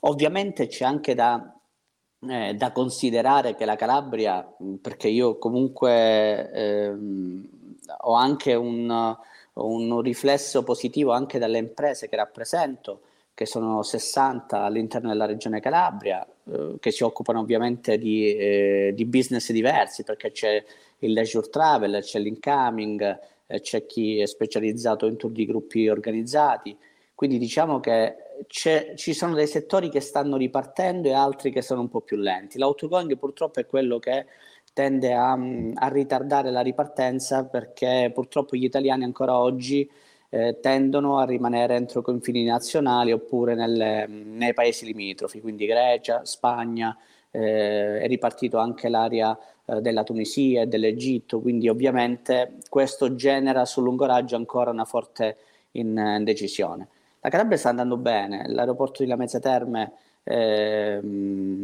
[0.00, 1.56] Ovviamente c'è anche da
[2.28, 4.46] eh, da considerare che la Calabria,
[4.80, 7.48] perché io comunque ehm,
[8.02, 9.16] ho anche un,
[9.54, 13.00] un, riflesso positivo anche dalle imprese che rappresento,
[13.34, 19.04] che sono 60 all'interno della regione Calabria, eh, che si occupano ovviamente di, eh, di,
[19.04, 20.62] business diversi, perché c'è
[20.98, 23.18] il leisure travel, c'è l'incoming,
[23.52, 26.76] eh, c'è chi è specializzato in tour di gruppi organizzati,
[27.14, 28.16] quindi diciamo che
[28.48, 32.58] ci sono dei settori che stanno ripartendo e altri che sono un po' più lenti.
[32.58, 34.26] L'autogoing purtroppo è quello che
[34.72, 39.88] tende a, a, ritardare la ripartenza perché purtroppo gli italiani ancora oggi
[40.30, 46.96] eh, tendono a rimanere entro confini nazionali oppure nelle, nei paesi limitrofi, quindi Grecia, Spagna,
[47.30, 53.84] eh, è ripartito anche l'area eh, della Tunisia e dell'Egitto, quindi ovviamente questo genera sul
[53.84, 55.36] lungo raggio ancora una forte
[55.72, 56.88] indecisione.
[57.20, 59.92] La Calabria sta andando bene, l'aeroporto di Lamezia Terme
[60.24, 61.00] eh,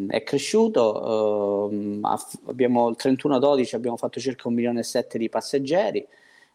[0.08, 2.00] è cresciuto, eh,
[2.46, 6.06] abbiamo il 31-12 abbiamo fatto circa un milione e sette di passeggeri,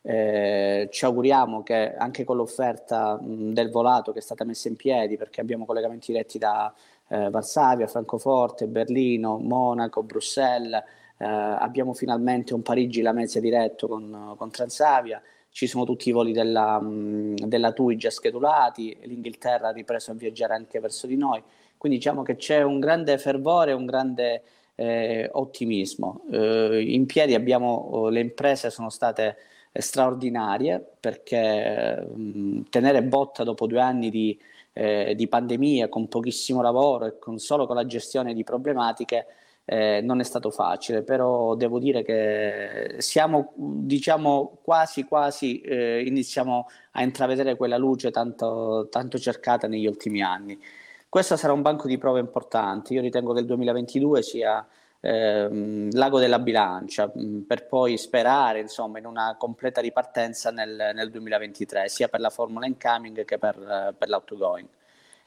[0.05, 4.75] eh, ci auguriamo che anche con l'offerta mh, del volato che è stata messa in
[4.75, 6.73] piedi, perché abbiamo collegamenti diretti da
[7.07, 10.83] eh, Varsavia, Francoforte, Berlino, Monaco, Bruxelles,
[11.17, 16.81] eh, abbiamo finalmente un Parigi-Lamezia diretto con, con Transavia, ci sono tutti i voli della,
[16.83, 21.41] della TUI già schedulati, l'Inghilterra ha ripreso a viaggiare anche verso di noi,
[21.77, 24.41] quindi diciamo che c'è un grande fervore, un grande
[24.75, 26.23] eh, ottimismo.
[26.31, 29.37] Eh, in piedi abbiamo, oh, le imprese sono state
[29.73, 34.39] straordinarie perché mh, tenere botta dopo due anni di,
[34.73, 39.25] eh, di pandemia con pochissimo lavoro e con, solo con la gestione di problematiche
[39.65, 46.67] eh, non è stato facile, però devo dire che siamo, diciamo, quasi quasi eh, iniziamo
[46.91, 50.59] a intravedere quella luce tanto, tanto cercata negli ultimi anni.
[51.07, 52.93] Questo sarà un banco di prove importante.
[52.93, 54.65] Io ritengo che il 2022 sia
[54.99, 61.09] ehm, l'ago della bilancia mm, per poi sperare insomma, in una completa ripartenza nel, nel
[61.11, 64.67] 2023, sia per la Formula Incoming che per, per l'Autogoing.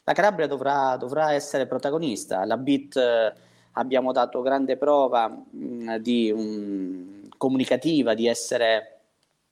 [0.05, 2.45] La Calabria dovrà, dovrà essere protagonista.
[2.45, 3.35] La BIT
[3.79, 8.91] abbiamo dato grande prova mh, di, um, comunicativa, di essere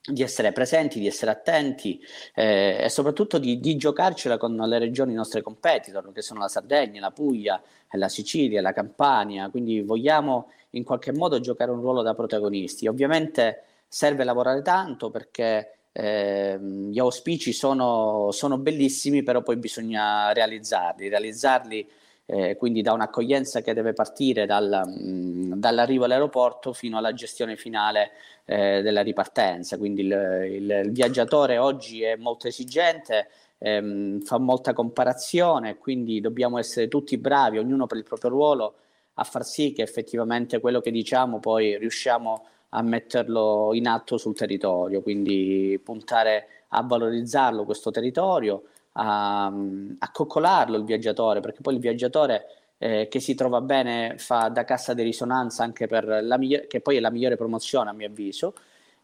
[0.06, 1.98] di essere presenti, di essere attenti
[2.34, 7.00] eh, e soprattutto di, di, giocarcela con le regioni nostre competitor, che sono la Sardegna,
[7.00, 7.58] la Puglia,
[7.92, 12.86] la Sicilia, la Campania, quindi vogliamo in qualche modo giocare un ruolo da protagonisti.
[12.86, 21.08] Ovviamente serve lavorare tanto perché eh, gli auspici sono, sono bellissimi, però poi bisogna realizzarli,
[21.08, 21.88] realizzarli
[22.26, 27.56] eh, quindi da un'accoglienza che deve partire dal, mh, mm, dall'arrivo all'aeroporto fino alla gestione
[27.56, 28.12] finale
[28.44, 29.76] eh, della ripartenza.
[29.76, 36.58] Quindi il, il, il, viaggiatore oggi è molto esigente, ehm, fa molta comparazione, quindi dobbiamo
[36.58, 38.74] essere tutti bravi, ognuno per il proprio ruolo,
[39.14, 44.34] a far sì che effettivamente quello che diciamo poi riusciamo a metterlo in atto sul
[44.34, 48.64] territorio, quindi puntare a valorizzarlo questo territorio,
[48.96, 52.46] a, a coccolarlo il viaggiatore, perché poi il viaggiatore
[52.78, 56.80] eh, che si trova bene fa da cassa di risonanza anche per la migliore, che
[56.80, 58.54] poi è la migliore promozione a mio avviso,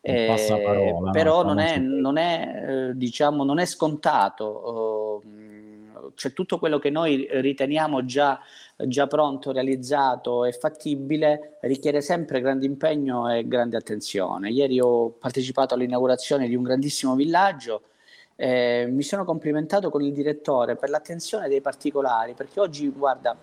[0.03, 1.48] Eh, però no?
[1.48, 5.22] non è, non è, eh, diciamo, non è scontato.
[5.22, 8.40] Uh, cioè tutto quello che noi riteniamo già,
[8.76, 14.50] già, pronto, realizzato e fattibile richiede sempre grande impegno e grande attenzione.
[14.50, 17.83] Ieri ho partecipato all'inaugurazione di un grandissimo villaggio.
[18.42, 23.37] Eh, mi sono complimentato con il direttore per l'attenzione dei particolari, perché oggi, guarda,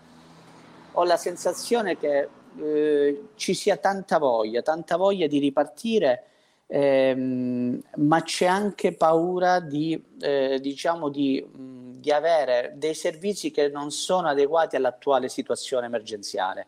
[0.94, 2.28] ho la sensazione che
[2.60, 6.24] eh, ci sia tanta voglia, tanta voglia di ripartire
[6.66, 13.92] ehm, ma c'è anche paura di, eh, diciamo di, di avere dei servizi che non
[13.92, 16.66] sono adeguati all'attuale situazione emergenziale.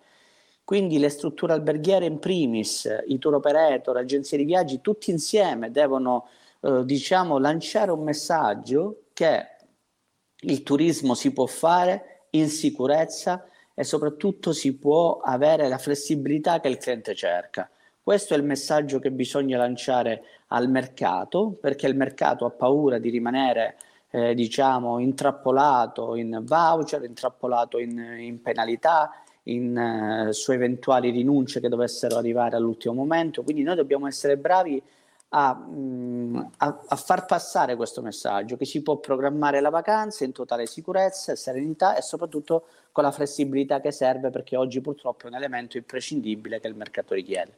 [0.64, 6.28] Quindi le strutture alberghiere in primis, i tour operator, agenzie di viaggi, tutti insieme devono
[6.62, 9.46] eh, diciamo, lanciare un messaggio che
[10.42, 16.68] il turismo si può fare in sicurezza e soprattutto si può avere la flessibilità che
[16.68, 17.70] il cliente cerca.
[18.02, 23.10] Questo è il messaggio che bisogna lanciare al mercato, perché il mercato ha paura di
[23.10, 23.78] rimanere
[24.10, 29.12] eh, diciamo intrappolato in voucher, intrappolato in, in penalità,
[29.44, 33.44] in, eh, su eventuali rinunce che dovessero arrivare all'ultimo momento.
[33.44, 34.82] Quindi noi dobbiamo essere bravi
[35.30, 40.32] a, mm, a, a, far passare questo messaggio che si può programmare la vacanza in
[40.32, 45.28] totale sicurezza e serenità e soprattutto con la flessibilità che serve perché oggi purtroppo è
[45.28, 47.52] un elemento imprescindibile che il mercato richiede.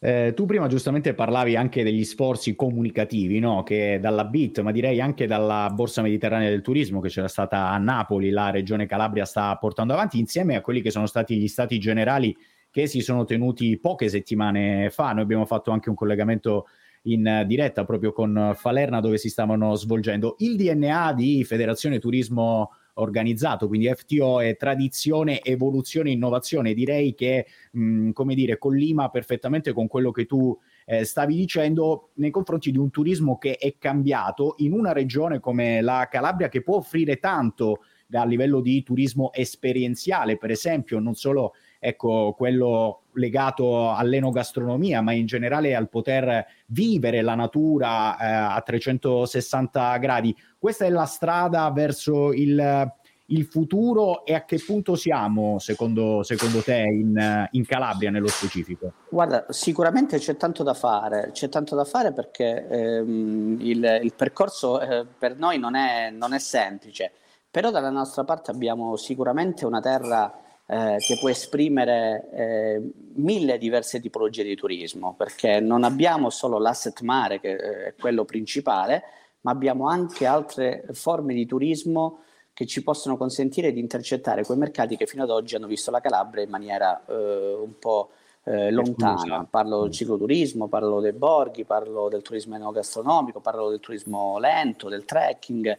[0.00, 3.64] Eh, tu prima giustamente parlavi anche degli sforzi comunicativi no?
[3.64, 7.78] che dalla BIT, ma direi anche dalla Borsa Mediterranea del Turismo che c'era stata a
[7.78, 11.80] Napoli, la Regione Calabria sta portando avanti, insieme a quelli che sono stati gli stati
[11.80, 12.36] generali
[12.70, 15.12] che si sono tenuti poche settimane fa.
[15.12, 16.66] Noi abbiamo fatto anche un collegamento
[17.02, 23.68] in diretta proprio con Falerna dove si stavano svolgendo il DNA di Federazione Turismo organizzato,
[23.68, 26.74] quindi FTO è tradizione, evoluzione, innovazione.
[26.74, 32.30] Direi che, mh, come dire, collima perfettamente con quello che tu eh, stavi dicendo nei
[32.30, 36.76] confronti di un turismo che è cambiato in una regione come la Calabria che può
[36.76, 45.00] offrire tanto a livello di turismo esperienziale, per esempio, non solo ecco, quello legato all'enogastronomia,
[45.00, 50.36] ma in generale al poter vivere la natura eh, a 360 gradi.
[50.58, 52.92] Questa è la strada verso il,
[53.26, 58.92] il futuro e a che punto siamo, secondo, secondo te, in, in, Calabria nello specifico?
[59.08, 64.80] Guarda, sicuramente c'è tanto da fare, c'è tanto da fare perché ehm, il, il, percorso
[64.80, 67.12] eh, per noi non è, non è semplice,
[67.50, 72.82] però dalla nostra parte abbiamo sicuramente una terra eh, che può esprimere eh,
[73.14, 79.02] mille diverse tipologie di turismo, perché non abbiamo solo l'asset mare, che è quello principale,
[79.40, 82.20] ma abbiamo anche altre forme di turismo
[82.52, 86.00] che ci possono consentire di intercettare quei mercati che fino ad oggi hanno visto la
[86.00, 88.10] Calabria in maniera eh, un po'
[88.44, 89.46] eh, lontana.
[89.48, 95.04] Parlo del cicloturismo, parlo dei borghi, parlo del turismo enogastronomico, parlo del turismo lento, del
[95.04, 95.78] trekking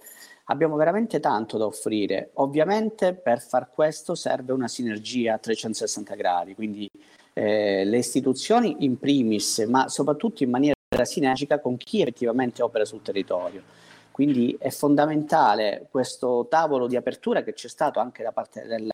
[0.50, 2.32] abbiamo veramente tanto da offrire.
[2.36, 6.90] Ovviamente per far questo serve una sinergia a 360 gradi, quindi
[7.34, 13.02] eh, le istituzioni in primis, ma soprattutto in maniera sinergica con chi effettivamente opera sul
[13.02, 13.64] territorio.
[14.12, 18.90] Quindi è fondamentale questo tavolo di apertura che c'è stato anche da parte del,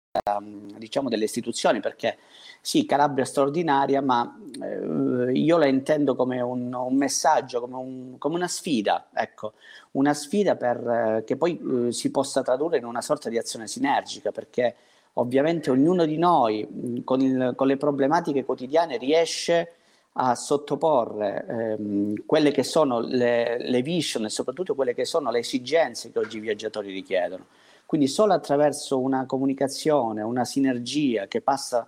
[0.78, 2.17] diciamo delle istituzioni, perché
[2.62, 8.17] sì, Calabria è straordinaria, ma eh, io la intendo come un, un messaggio, come, un,
[8.17, 9.54] come, una sfida, ecco,
[9.91, 13.67] una sfida per, eh, che poi eh, si possa tradurre in una sorta di azione
[13.67, 14.75] sinergica, perché
[15.13, 19.73] ovviamente ognuno di noi con, il, con, le problematiche quotidiane riesce
[20.13, 25.39] a sottoporre ehm, quelle che sono le, le vision e soprattutto quelle che sono le
[25.39, 27.45] esigenze che oggi i viaggiatori richiedono.
[27.86, 31.88] Quindi solo attraverso una comunicazione, una sinergia che passa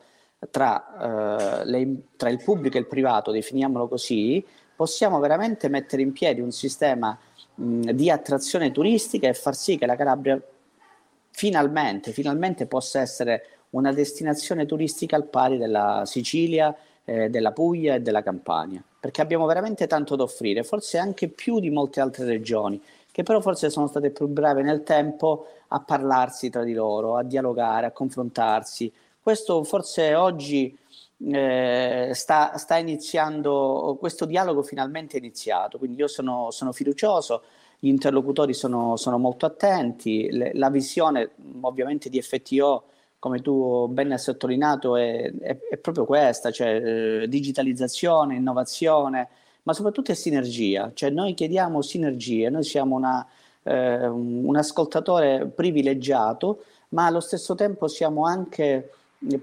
[0.52, 6.12] tra, eh, le, tra il pubblico e il privato, definiamolo così, possiamo veramente mettere in
[6.12, 7.18] piedi un sistema
[7.56, 10.40] mh, di attrazione turistica e far sì che la Calabria
[11.32, 18.02] finalmente, finalmente possa essere una destinazione turistica al pari della Sicilia, eh, della Puglia e
[18.02, 22.82] della Campania, perché abbiamo veramente tanto da offrire, forse anche più di molte altre regioni
[23.18, 27.24] che però forse sono state più brave nel tempo a parlarsi tra di loro, a
[27.24, 28.94] dialogare, a confrontarsi.
[29.20, 30.78] Questo forse oggi
[31.26, 37.42] eh, sta, sta, iniziando, questo dialogo finalmente è iniziato, quindi io sono, sono fiducioso,
[37.80, 42.84] gli interlocutori sono, sono molto attenti, le, la visione ovviamente di FTO,
[43.18, 49.28] come tu ben hai sottolineato, è, è, è proprio questa, cioè eh, digitalizzazione, innovazione,
[49.68, 53.28] ma soprattutto è sinergia, cioè noi chiediamo sinergie, noi siamo una,
[53.64, 58.92] eh, un ascoltatore privilegiato, ma allo stesso tempo siamo anche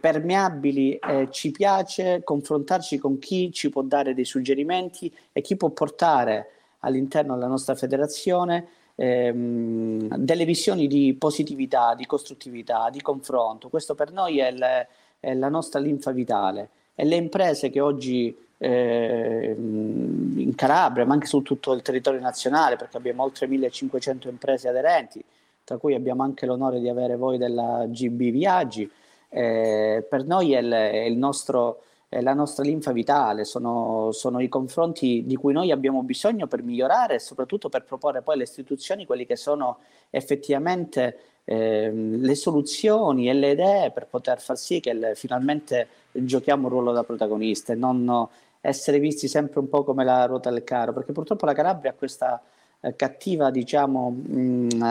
[0.01, 5.69] permeabili, eh, ci piace confrontarci con chi ci può dare dei suggerimenti e chi può
[5.69, 13.69] portare all'interno della nostra federazione ehm, delle visioni di positività, di costruttività, di confronto.
[13.69, 14.89] Questo per noi è, le,
[15.21, 21.27] è la nostra linfa vitale e le imprese che oggi eh, in Calabria, ma anche
[21.27, 25.23] su tutto il territorio nazionale, perché abbiamo oltre 1500 imprese aderenti,
[25.65, 28.91] tra cui abbiamo anche l'onore di avere voi della GB Viaggi,
[29.29, 34.41] eh, per noi è, il, è, il nostro, è, la nostra linfa vitale, sono, sono,
[34.41, 38.45] i confronti di cui noi abbiamo bisogno per migliorare e soprattutto per proporre poi alle
[38.45, 39.79] istituzioni quelli che sono
[40.11, 46.65] effettivamente eh, le soluzioni e le idee per poter far sì che le, finalmente giochiamo
[46.65, 48.29] un ruolo da protagonista e non
[48.61, 51.95] essere visti sempre un po' come la ruota del carro, perché purtroppo la Calabria ha
[51.95, 52.43] questa
[52.81, 54.85] eh, cattiva, diciamo, mh, mm, eh,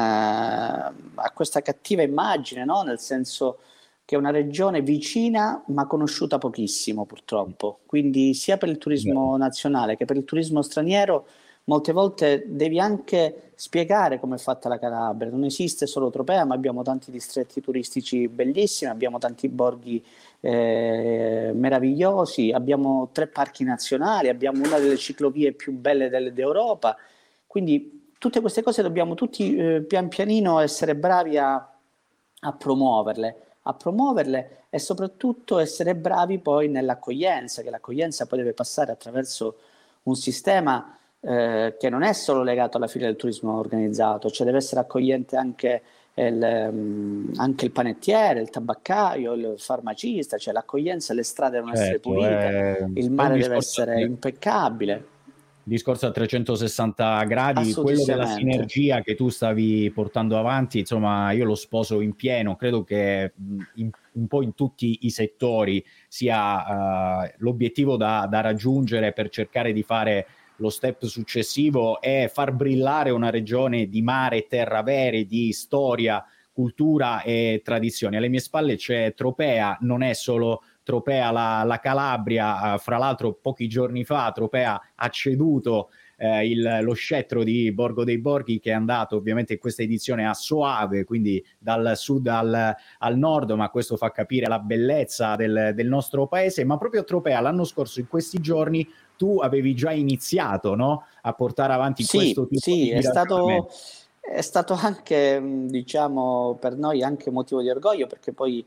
[1.15, 2.83] ha questa cattiva immagine, no?
[2.83, 3.59] nel senso
[4.05, 7.79] che è una regione vicina ma conosciuta pochissimo purtroppo.
[7.85, 11.25] Quindi sia per il turismo nazionale che per il turismo straniero
[11.65, 15.29] molte volte devi anche spiegare come è fatta la Calabria.
[15.29, 20.03] Non esiste solo Tropea, ma abbiamo tanti distretti turistici bellissimi, abbiamo tanti borghi
[20.39, 26.95] eh, meravigliosi, abbiamo tre parchi nazionali, abbiamo una delle ciclovie più belle del, d'Europa.
[27.47, 33.73] Quindi tutte queste cose dobbiamo tutti eh, pian pianino essere bravi a, a promuoverle a
[33.73, 39.57] promuoverle e soprattutto essere bravi poi nell'accoglienza, che l'accoglienza poi deve passare attraverso
[40.03, 44.57] un sistema eh, che non è solo legato alla fila del turismo organizzato, cioè deve
[44.57, 45.81] essere accogliente anche
[46.15, 51.83] il, um, anche il panettiere, il tabaccaio, il farmacista, cioè l'accoglienza, le strade devono certo,
[51.83, 55.07] essere pulite, eh, il mare deve essere impeccabile.
[55.63, 61.55] discorso a 360 gradi, quello della sinergia che tu stavi portando avanti, insomma, io lo
[61.55, 63.31] sposo in pieno, credo che
[63.75, 69.71] in, un po' in tutti i settori sia uh, l'obiettivo da, da, raggiungere per cercare
[69.71, 70.27] di fare
[70.63, 77.21] lo step successivo è far brillare una regione di mare terra vere, di storia, cultura
[77.21, 78.15] e tradizioni.
[78.15, 83.33] Alle mie spalle c'è Tropea, non è solo Tropea la, la Calabria, eh, fra l'altro
[83.33, 88.71] pochi giorni fa Tropea ha ceduto eh, il, lo scettro di Borgo dei Borghi che
[88.71, 93.69] è andato ovviamente in questa edizione a Soave, quindi dal sud al, al nord, ma
[93.69, 98.07] questo fa capire la bellezza del, del, nostro paese, ma proprio Tropea l'anno scorso in
[98.07, 98.87] questi giorni
[99.17, 101.05] tu avevi già iniziato no?
[101.21, 103.69] a portare avanti sì, questo tipo sì, di è stato,
[104.19, 108.65] è stato anche diciamo per noi anche motivo di orgoglio perché poi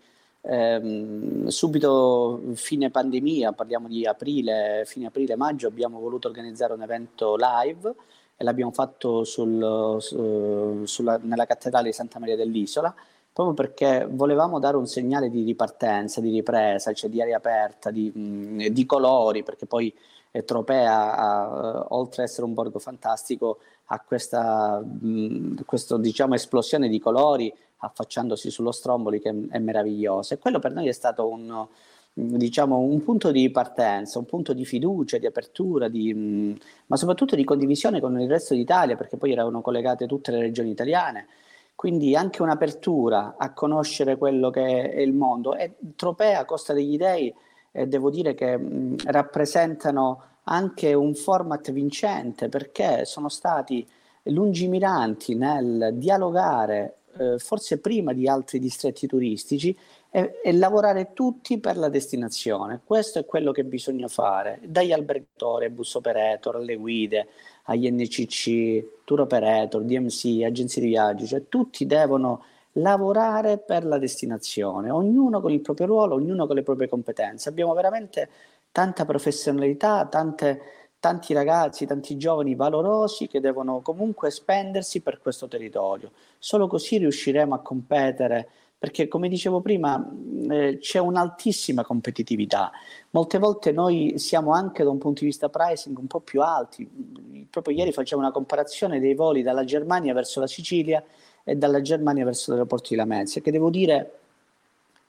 [0.49, 7.92] Ehm, subito fine pandemia, parliamo di aprile, fine aprile-maggio, abbiamo voluto organizzare un evento live
[8.36, 12.94] e l'abbiamo fatto sul, su, sulla, nella cattedrale di Santa Maria dell'Isola,
[13.32, 18.11] proprio perché volevamo dare un segnale di ripartenza, di ripresa, cioè di aria aperta, di,
[18.14, 19.92] mh, di colori, perché poi
[20.37, 26.89] eh, Tropea, ha, oltre ad essere un borgo fantastico, ha questa mh, questo, diciamo, esplosione
[26.89, 30.34] di colori affacciandosi sullo Stromboli che è meraviglioso.
[30.34, 31.66] E quello per noi è stato un,
[32.12, 37.45] diciamo, un punto di partenza, un punto di fiducia, di apertura, di, ma soprattutto di
[37.45, 41.26] condivisione con il resto d'Italia perché poi erano collegate tutte le regioni italiane.
[41.74, 45.55] Quindi anche un'apertura a conoscere quello che è il mondo.
[45.55, 47.32] E Tropea, Costa degli Dei
[47.77, 53.87] eh, devo dire che mh, rappresentano anche un format vincente perché sono stati
[54.24, 59.77] lungimiranti nel dialogare eh, forse prima di altri distretti turistici,
[60.11, 62.81] e, e, lavorare tutti per la destinazione.
[62.85, 67.29] Questo è quello che bisogna fare, dagli albergatori, bus operator, alle guide,
[67.64, 72.45] agli NCC, tour operator, DMC, agenzie di viaggio, cioè tutti devono
[72.77, 77.49] lavorare per la destinazione, ognuno con il proprio ruolo, ognuno con le proprie competenze.
[77.49, 78.29] Abbiamo veramente
[78.70, 80.61] tanta professionalità, tante
[80.99, 86.11] tanti ragazzi, tanti giovani valorosi che devono comunque spendersi per questo territorio.
[86.39, 88.49] Solo così riusciremo a competere
[88.79, 90.05] perché come dicevo prima
[90.51, 92.70] eh, c'è un'altissima competitività.
[93.11, 97.47] Molte volte noi siamo anche da un punto di vista pricing un po' più alti.
[97.51, 101.03] Proprio ieri facevo una comparazione dei voli dalla Germania verso la Sicilia
[101.49, 104.18] e dalla Germania verso l'aeroporto di Lamezia, che devo dire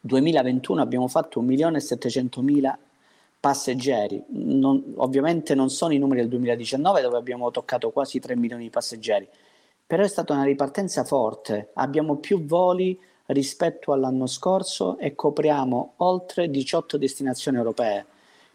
[0.02, 2.76] 2021 abbiamo fatto 1.700.000
[3.40, 4.24] passeggeri.
[4.28, 8.70] Non, ovviamente non sono i numeri del 2019 dove abbiamo toccato quasi 3 milioni di
[8.70, 9.28] passeggeri,
[9.88, 11.72] però è stata una ripartenza forte.
[11.74, 18.06] Abbiamo più voli rispetto all'anno scorso e copriamo oltre 18 destinazioni europee.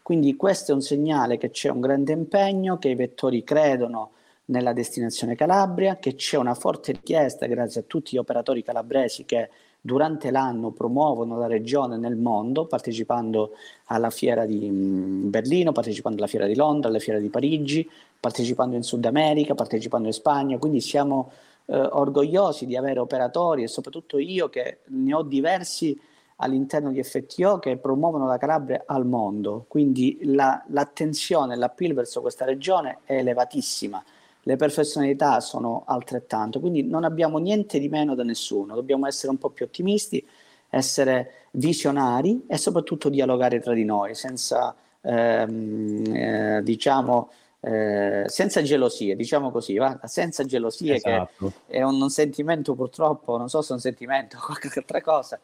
[0.02, 4.12] Quindi questo è un segnale che c'è un grande impegno, che i vettori credono
[4.46, 9.50] nella destinazione Calabria, che c'è una forte richiesta grazie a tutti gli operatori calabresi che
[9.80, 13.52] durante l'anno promuovono la regione nel mondo, partecipando
[13.86, 17.88] alla fiera di Berlino, partecipando alla fiera di Londra, alla fiera di Parigi,
[18.18, 21.32] partecipando in Sud America, partecipando in Spagna, quindi siamo
[21.66, 25.98] eh, orgogliosi di avere operatori e soprattutto io che ne ho diversi
[26.36, 32.44] all'interno di FTO che promuovono la Calabria al mondo, quindi la, l'attenzione, l'appeal verso questa
[32.44, 34.02] regione è elevatissima,
[34.44, 39.38] le professionalità sono altrettanto, quindi non abbiamo niente di meno da nessuno, dobbiamo essere un
[39.38, 40.26] po' più ottimisti,
[40.68, 47.30] essere visionari e soprattutto dialogare tra di noi senza, ehm, eh, diciamo,
[47.60, 50.00] eh, senza gelosie, diciamo così, va?
[50.04, 51.52] senza gelosie esatto.
[51.68, 55.00] che è un, un, sentimento purtroppo, non so se è un sentimento o qualche altra
[55.00, 55.38] cosa,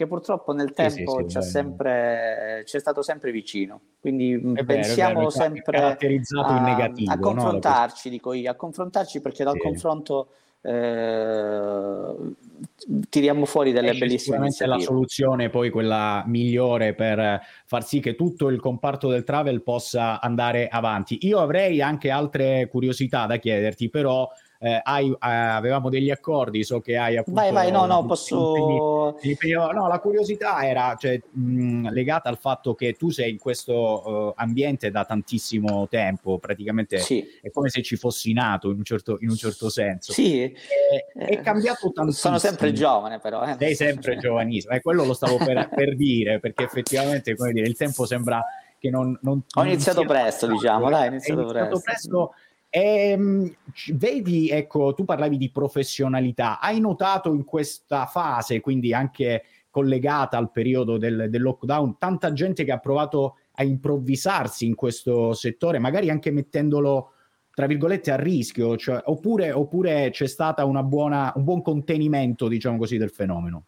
[0.00, 3.80] che purtroppo nel tempo sì, sì, c'è, sempre, c'è stato sempre vicino.
[4.00, 5.96] Quindi è pensiamo vero, sempre a,
[6.62, 8.14] negativo, a confrontarci, no?
[8.14, 9.60] dico io, a confrontarci perché dal sì.
[9.60, 10.28] confronto
[10.62, 12.14] eh,
[13.10, 14.78] tiriamo fuori delle bellissime sicuramente iniziative.
[14.78, 20.18] la soluzione poi quella migliore per far sì che tutto il comparto del travel possa
[20.18, 21.18] andare avanti.
[21.26, 24.26] Io avrei anche altre curiosità da chiederti, però
[24.62, 27.40] eh, hai, eh, avevamo degli accordi, so che hai appunto...
[27.40, 29.16] Vai, vai, no, no, posso...
[29.72, 34.32] no, la curiosità era cioè, mh, legata al fatto che tu sei in questo uh,
[34.36, 37.24] ambiente da tantissimo tempo, praticamente sì.
[37.40, 40.12] è come se ci fossi nato in un certo, in un certo senso.
[40.12, 40.42] Sì.
[40.42, 42.10] È, è cambiato tantissimo.
[42.12, 43.42] Sono sempre giovane però.
[43.44, 43.56] Eh.
[43.58, 47.76] Sei sempre giovanissimo, e quello lo stavo per, per dire, perché effettivamente, come dire, il
[47.76, 48.44] tempo sembra
[48.78, 49.18] che non...
[49.22, 51.80] non Ho iniziato presto, diciamo, dai, ho iniziato, iniziato presto.
[51.82, 52.34] presto
[52.70, 53.52] e, ehm,
[53.94, 60.50] vedi, ecco, tu parlavi di professionalità, hai notato in questa fase, quindi anche collegata al
[60.52, 66.10] periodo del, del lockdown, tanta gente che ha provato a improvvisarsi in questo settore, magari
[66.10, 67.12] anche mettendolo
[67.52, 73.10] tra virgolette a rischio, cioè, oppure, oppure c'è stato un buon contenimento, diciamo così, del
[73.10, 73.64] fenomeno?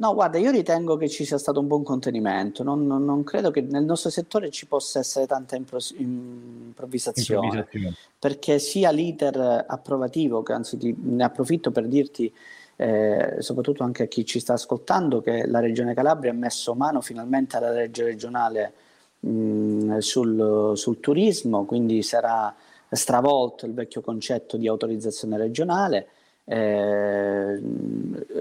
[0.00, 3.50] No, guarda, io ritengo che ci sia stato un buon contenimento, non, non, non credo
[3.50, 10.44] che nel nostro settore ci possa essere tanta impros- improvvisazione, improvvisazione, perché sia l'iter approvativo,
[10.44, 12.32] che anzi ti, ne approfitto per dirti,
[12.76, 17.00] eh, soprattutto anche a chi ci sta ascoltando, che la Regione Calabria ha messo mano
[17.00, 18.72] finalmente alla legge regionale
[19.18, 22.54] mh, sul, sul turismo, quindi sarà
[22.88, 26.06] stravolto il vecchio concetto di autorizzazione regionale
[26.50, 27.60] eh,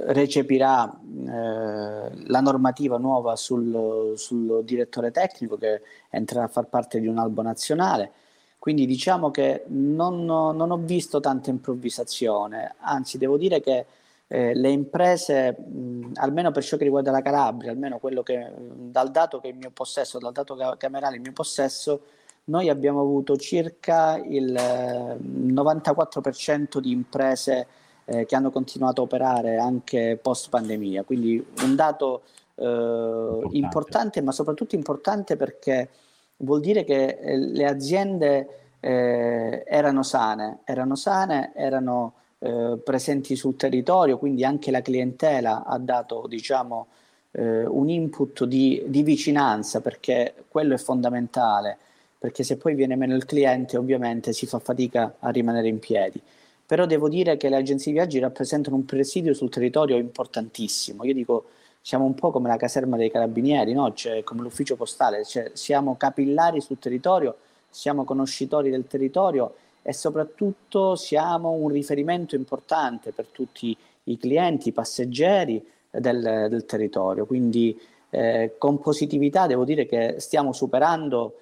[0.05, 7.07] recepirà eh, la normativa nuova sul, sul, direttore tecnico che entrerà a far parte di
[7.07, 8.11] un albo nazionale.
[8.59, 13.85] Quindi diciamo che non, non ho visto tanta improvvisazione, anzi devo dire che
[14.27, 19.11] eh, le imprese, mh, almeno per ciò che riguarda la Calabria, almeno quello che dal
[19.11, 22.03] dato che è in mio possesso, dal dato camerale in mio possesso,
[22.45, 27.67] noi abbiamo avuto circa il 94% di imprese
[28.09, 32.21] eh, che hanno continuato a operare anche post pandemia, quindi un dato
[32.55, 33.57] eh, importante.
[33.57, 34.21] importante.
[34.21, 35.89] ma soprattutto importante perché
[36.37, 38.47] vuol dire che eh, le aziende
[38.79, 45.77] eh, erano sane, erano sane, erano eh, presenti sul territorio, quindi anche la clientela ha
[45.77, 46.87] dato diciamo,
[47.31, 51.77] eh, un input di, di vicinanza perché quello è fondamentale
[52.19, 56.19] perché se poi viene meno il cliente ovviamente si fa fatica a rimanere in piedi
[56.67, 61.05] però devo dire che le agenzie di viaggi rappresentano un presidio sul territorio importantissimo.
[61.05, 61.45] Io dico,
[61.81, 63.93] siamo un po' come la caserma dei carabinieri, no?
[63.93, 67.37] cioè, come l'ufficio postale, cioè, siamo capillari sul territorio,
[67.69, 74.73] siamo conoscitori del territorio e soprattutto siamo un riferimento importante per tutti i clienti, i
[74.73, 77.25] passeggeri del, del territorio.
[77.25, 81.33] Quindi eh, con positività devo dire che stiamo superando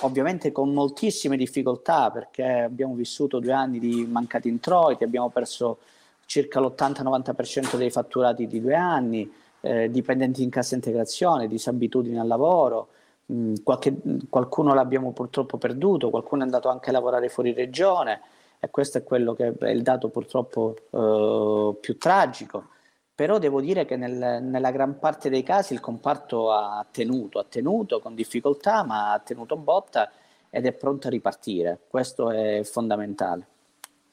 [0.00, 5.78] ovviamente con moltissime difficoltà perché abbiamo vissuto due anni di mancati introiti, abbiamo perso
[6.26, 9.30] circa l'80-90% dei fatturati di due anni,
[9.60, 12.88] eh, dipendenti in cassa integrazione, disabitudini al lavoro,
[13.26, 13.94] mh, mm, qualche,
[14.28, 18.20] qualcuno l'abbiamo purtroppo perduto, qualcuno è andato anche a lavorare fuori regione
[18.58, 22.68] e questo è quello che è il dato purtroppo eh, più tragico
[23.14, 27.46] però devo dire che nel, nella gran parte dei casi il comparto ha tenuto, ha
[27.48, 30.10] tenuto con difficoltà, ma ha tenuto botta
[30.50, 31.80] ed è pronto a ripartire.
[31.88, 33.46] Questo è fondamentale.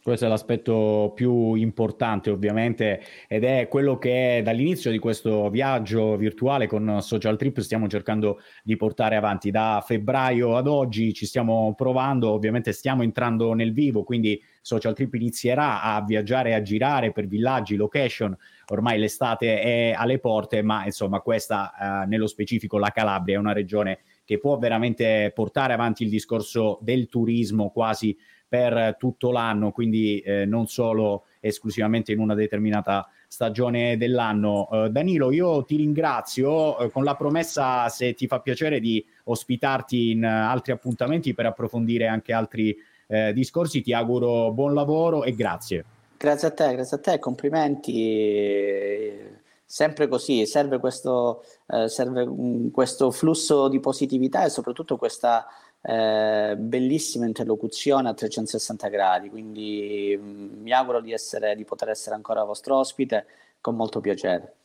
[0.04, 6.66] Questo è l'aspetto più importante ovviamente ed è quello che dall'inizio di questo viaggio virtuale
[6.66, 9.52] con Social Trip stiamo cercando di portare avanti.
[9.52, 15.14] Da febbraio ad oggi ci stiamo provando, ovviamente stiamo entrando nel vivo, quindi Social Trip
[15.16, 18.36] inizierà a viaggiare a girare per villaggi, location,
[18.68, 23.54] ormai l'estate è alle porte, ma insomma questa eh, nello specifico la Calabria è una
[23.54, 28.16] regione che può veramente portare avanti il discorso del turismo quasi
[28.48, 34.68] per tutto l'anno, quindi eh, non solo esclusivamente in una determinata stagione dell'anno.
[34.70, 40.12] Uh, Danilo, io ti ringrazio uh, con la promessa, se ti fa piacere, di ospitarti
[40.12, 42.76] in altri appuntamenti per approfondire anche altri
[43.12, 43.82] uh, discorsi.
[43.82, 45.86] Ti auguro buon lavoro e grazie.
[46.18, 49.40] Grazie a te, grazie a te, complimenti
[49.72, 52.28] sempre così, serve questo, eh, serve
[52.74, 55.48] questo flusso di positività e soprattutto questa
[55.82, 61.90] eh, bellissima interlocuzione a 360 gradi, quindi mh, mm, mi auguro di, essere, di poter
[61.90, 63.26] essere ancora vostro ospite
[63.62, 64.56] con molto piacere.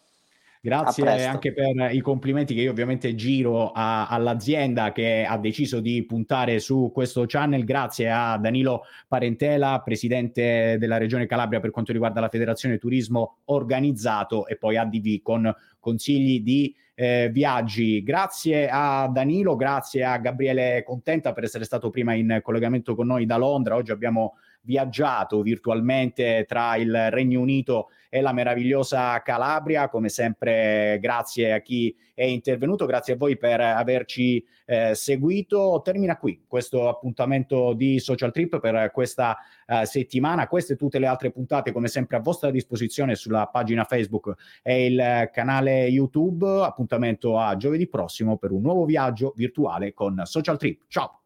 [0.61, 6.05] Grazie anche per i complimenti che io ovviamente giro a, all'azienda che ha deciso di
[6.05, 7.65] puntare su questo channel.
[7.65, 14.47] Grazie a Danilo Parentela, presidente della Regione Calabria per quanto riguarda la Federazione Turismo Organizzato
[14.47, 18.03] e poi ADV con consigli di eh, viaggi.
[18.03, 23.27] Grazie a Danilo, grazie a Gabriele Contenta per essere stato prima in collegamento con noi
[23.27, 23.77] da Londra.
[23.77, 24.35] Oggi abbiamo
[24.67, 29.89] viaggiato virtualmente tra il Regno Unito e la meravigliosa Calabria.
[29.89, 35.81] Come sempre, grazie a chi è intervenuto, grazie a voi per averci eh, seguito.
[35.85, 40.49] Termina qui questo appuntamento di Social Trip per questa eh, settimana.
[40.49, 44.87] Queste e tutte le altre puntate, come sempre, a vostra disposizione sulla pagina Facebook e
[44.87, 46.65] il canale YouTube.
[46.65, 50.83] Appuntamento a giovedì prossimo per un nuovo viaggio virtuale con Social Trip.
[50.89, 51.21] Ciao!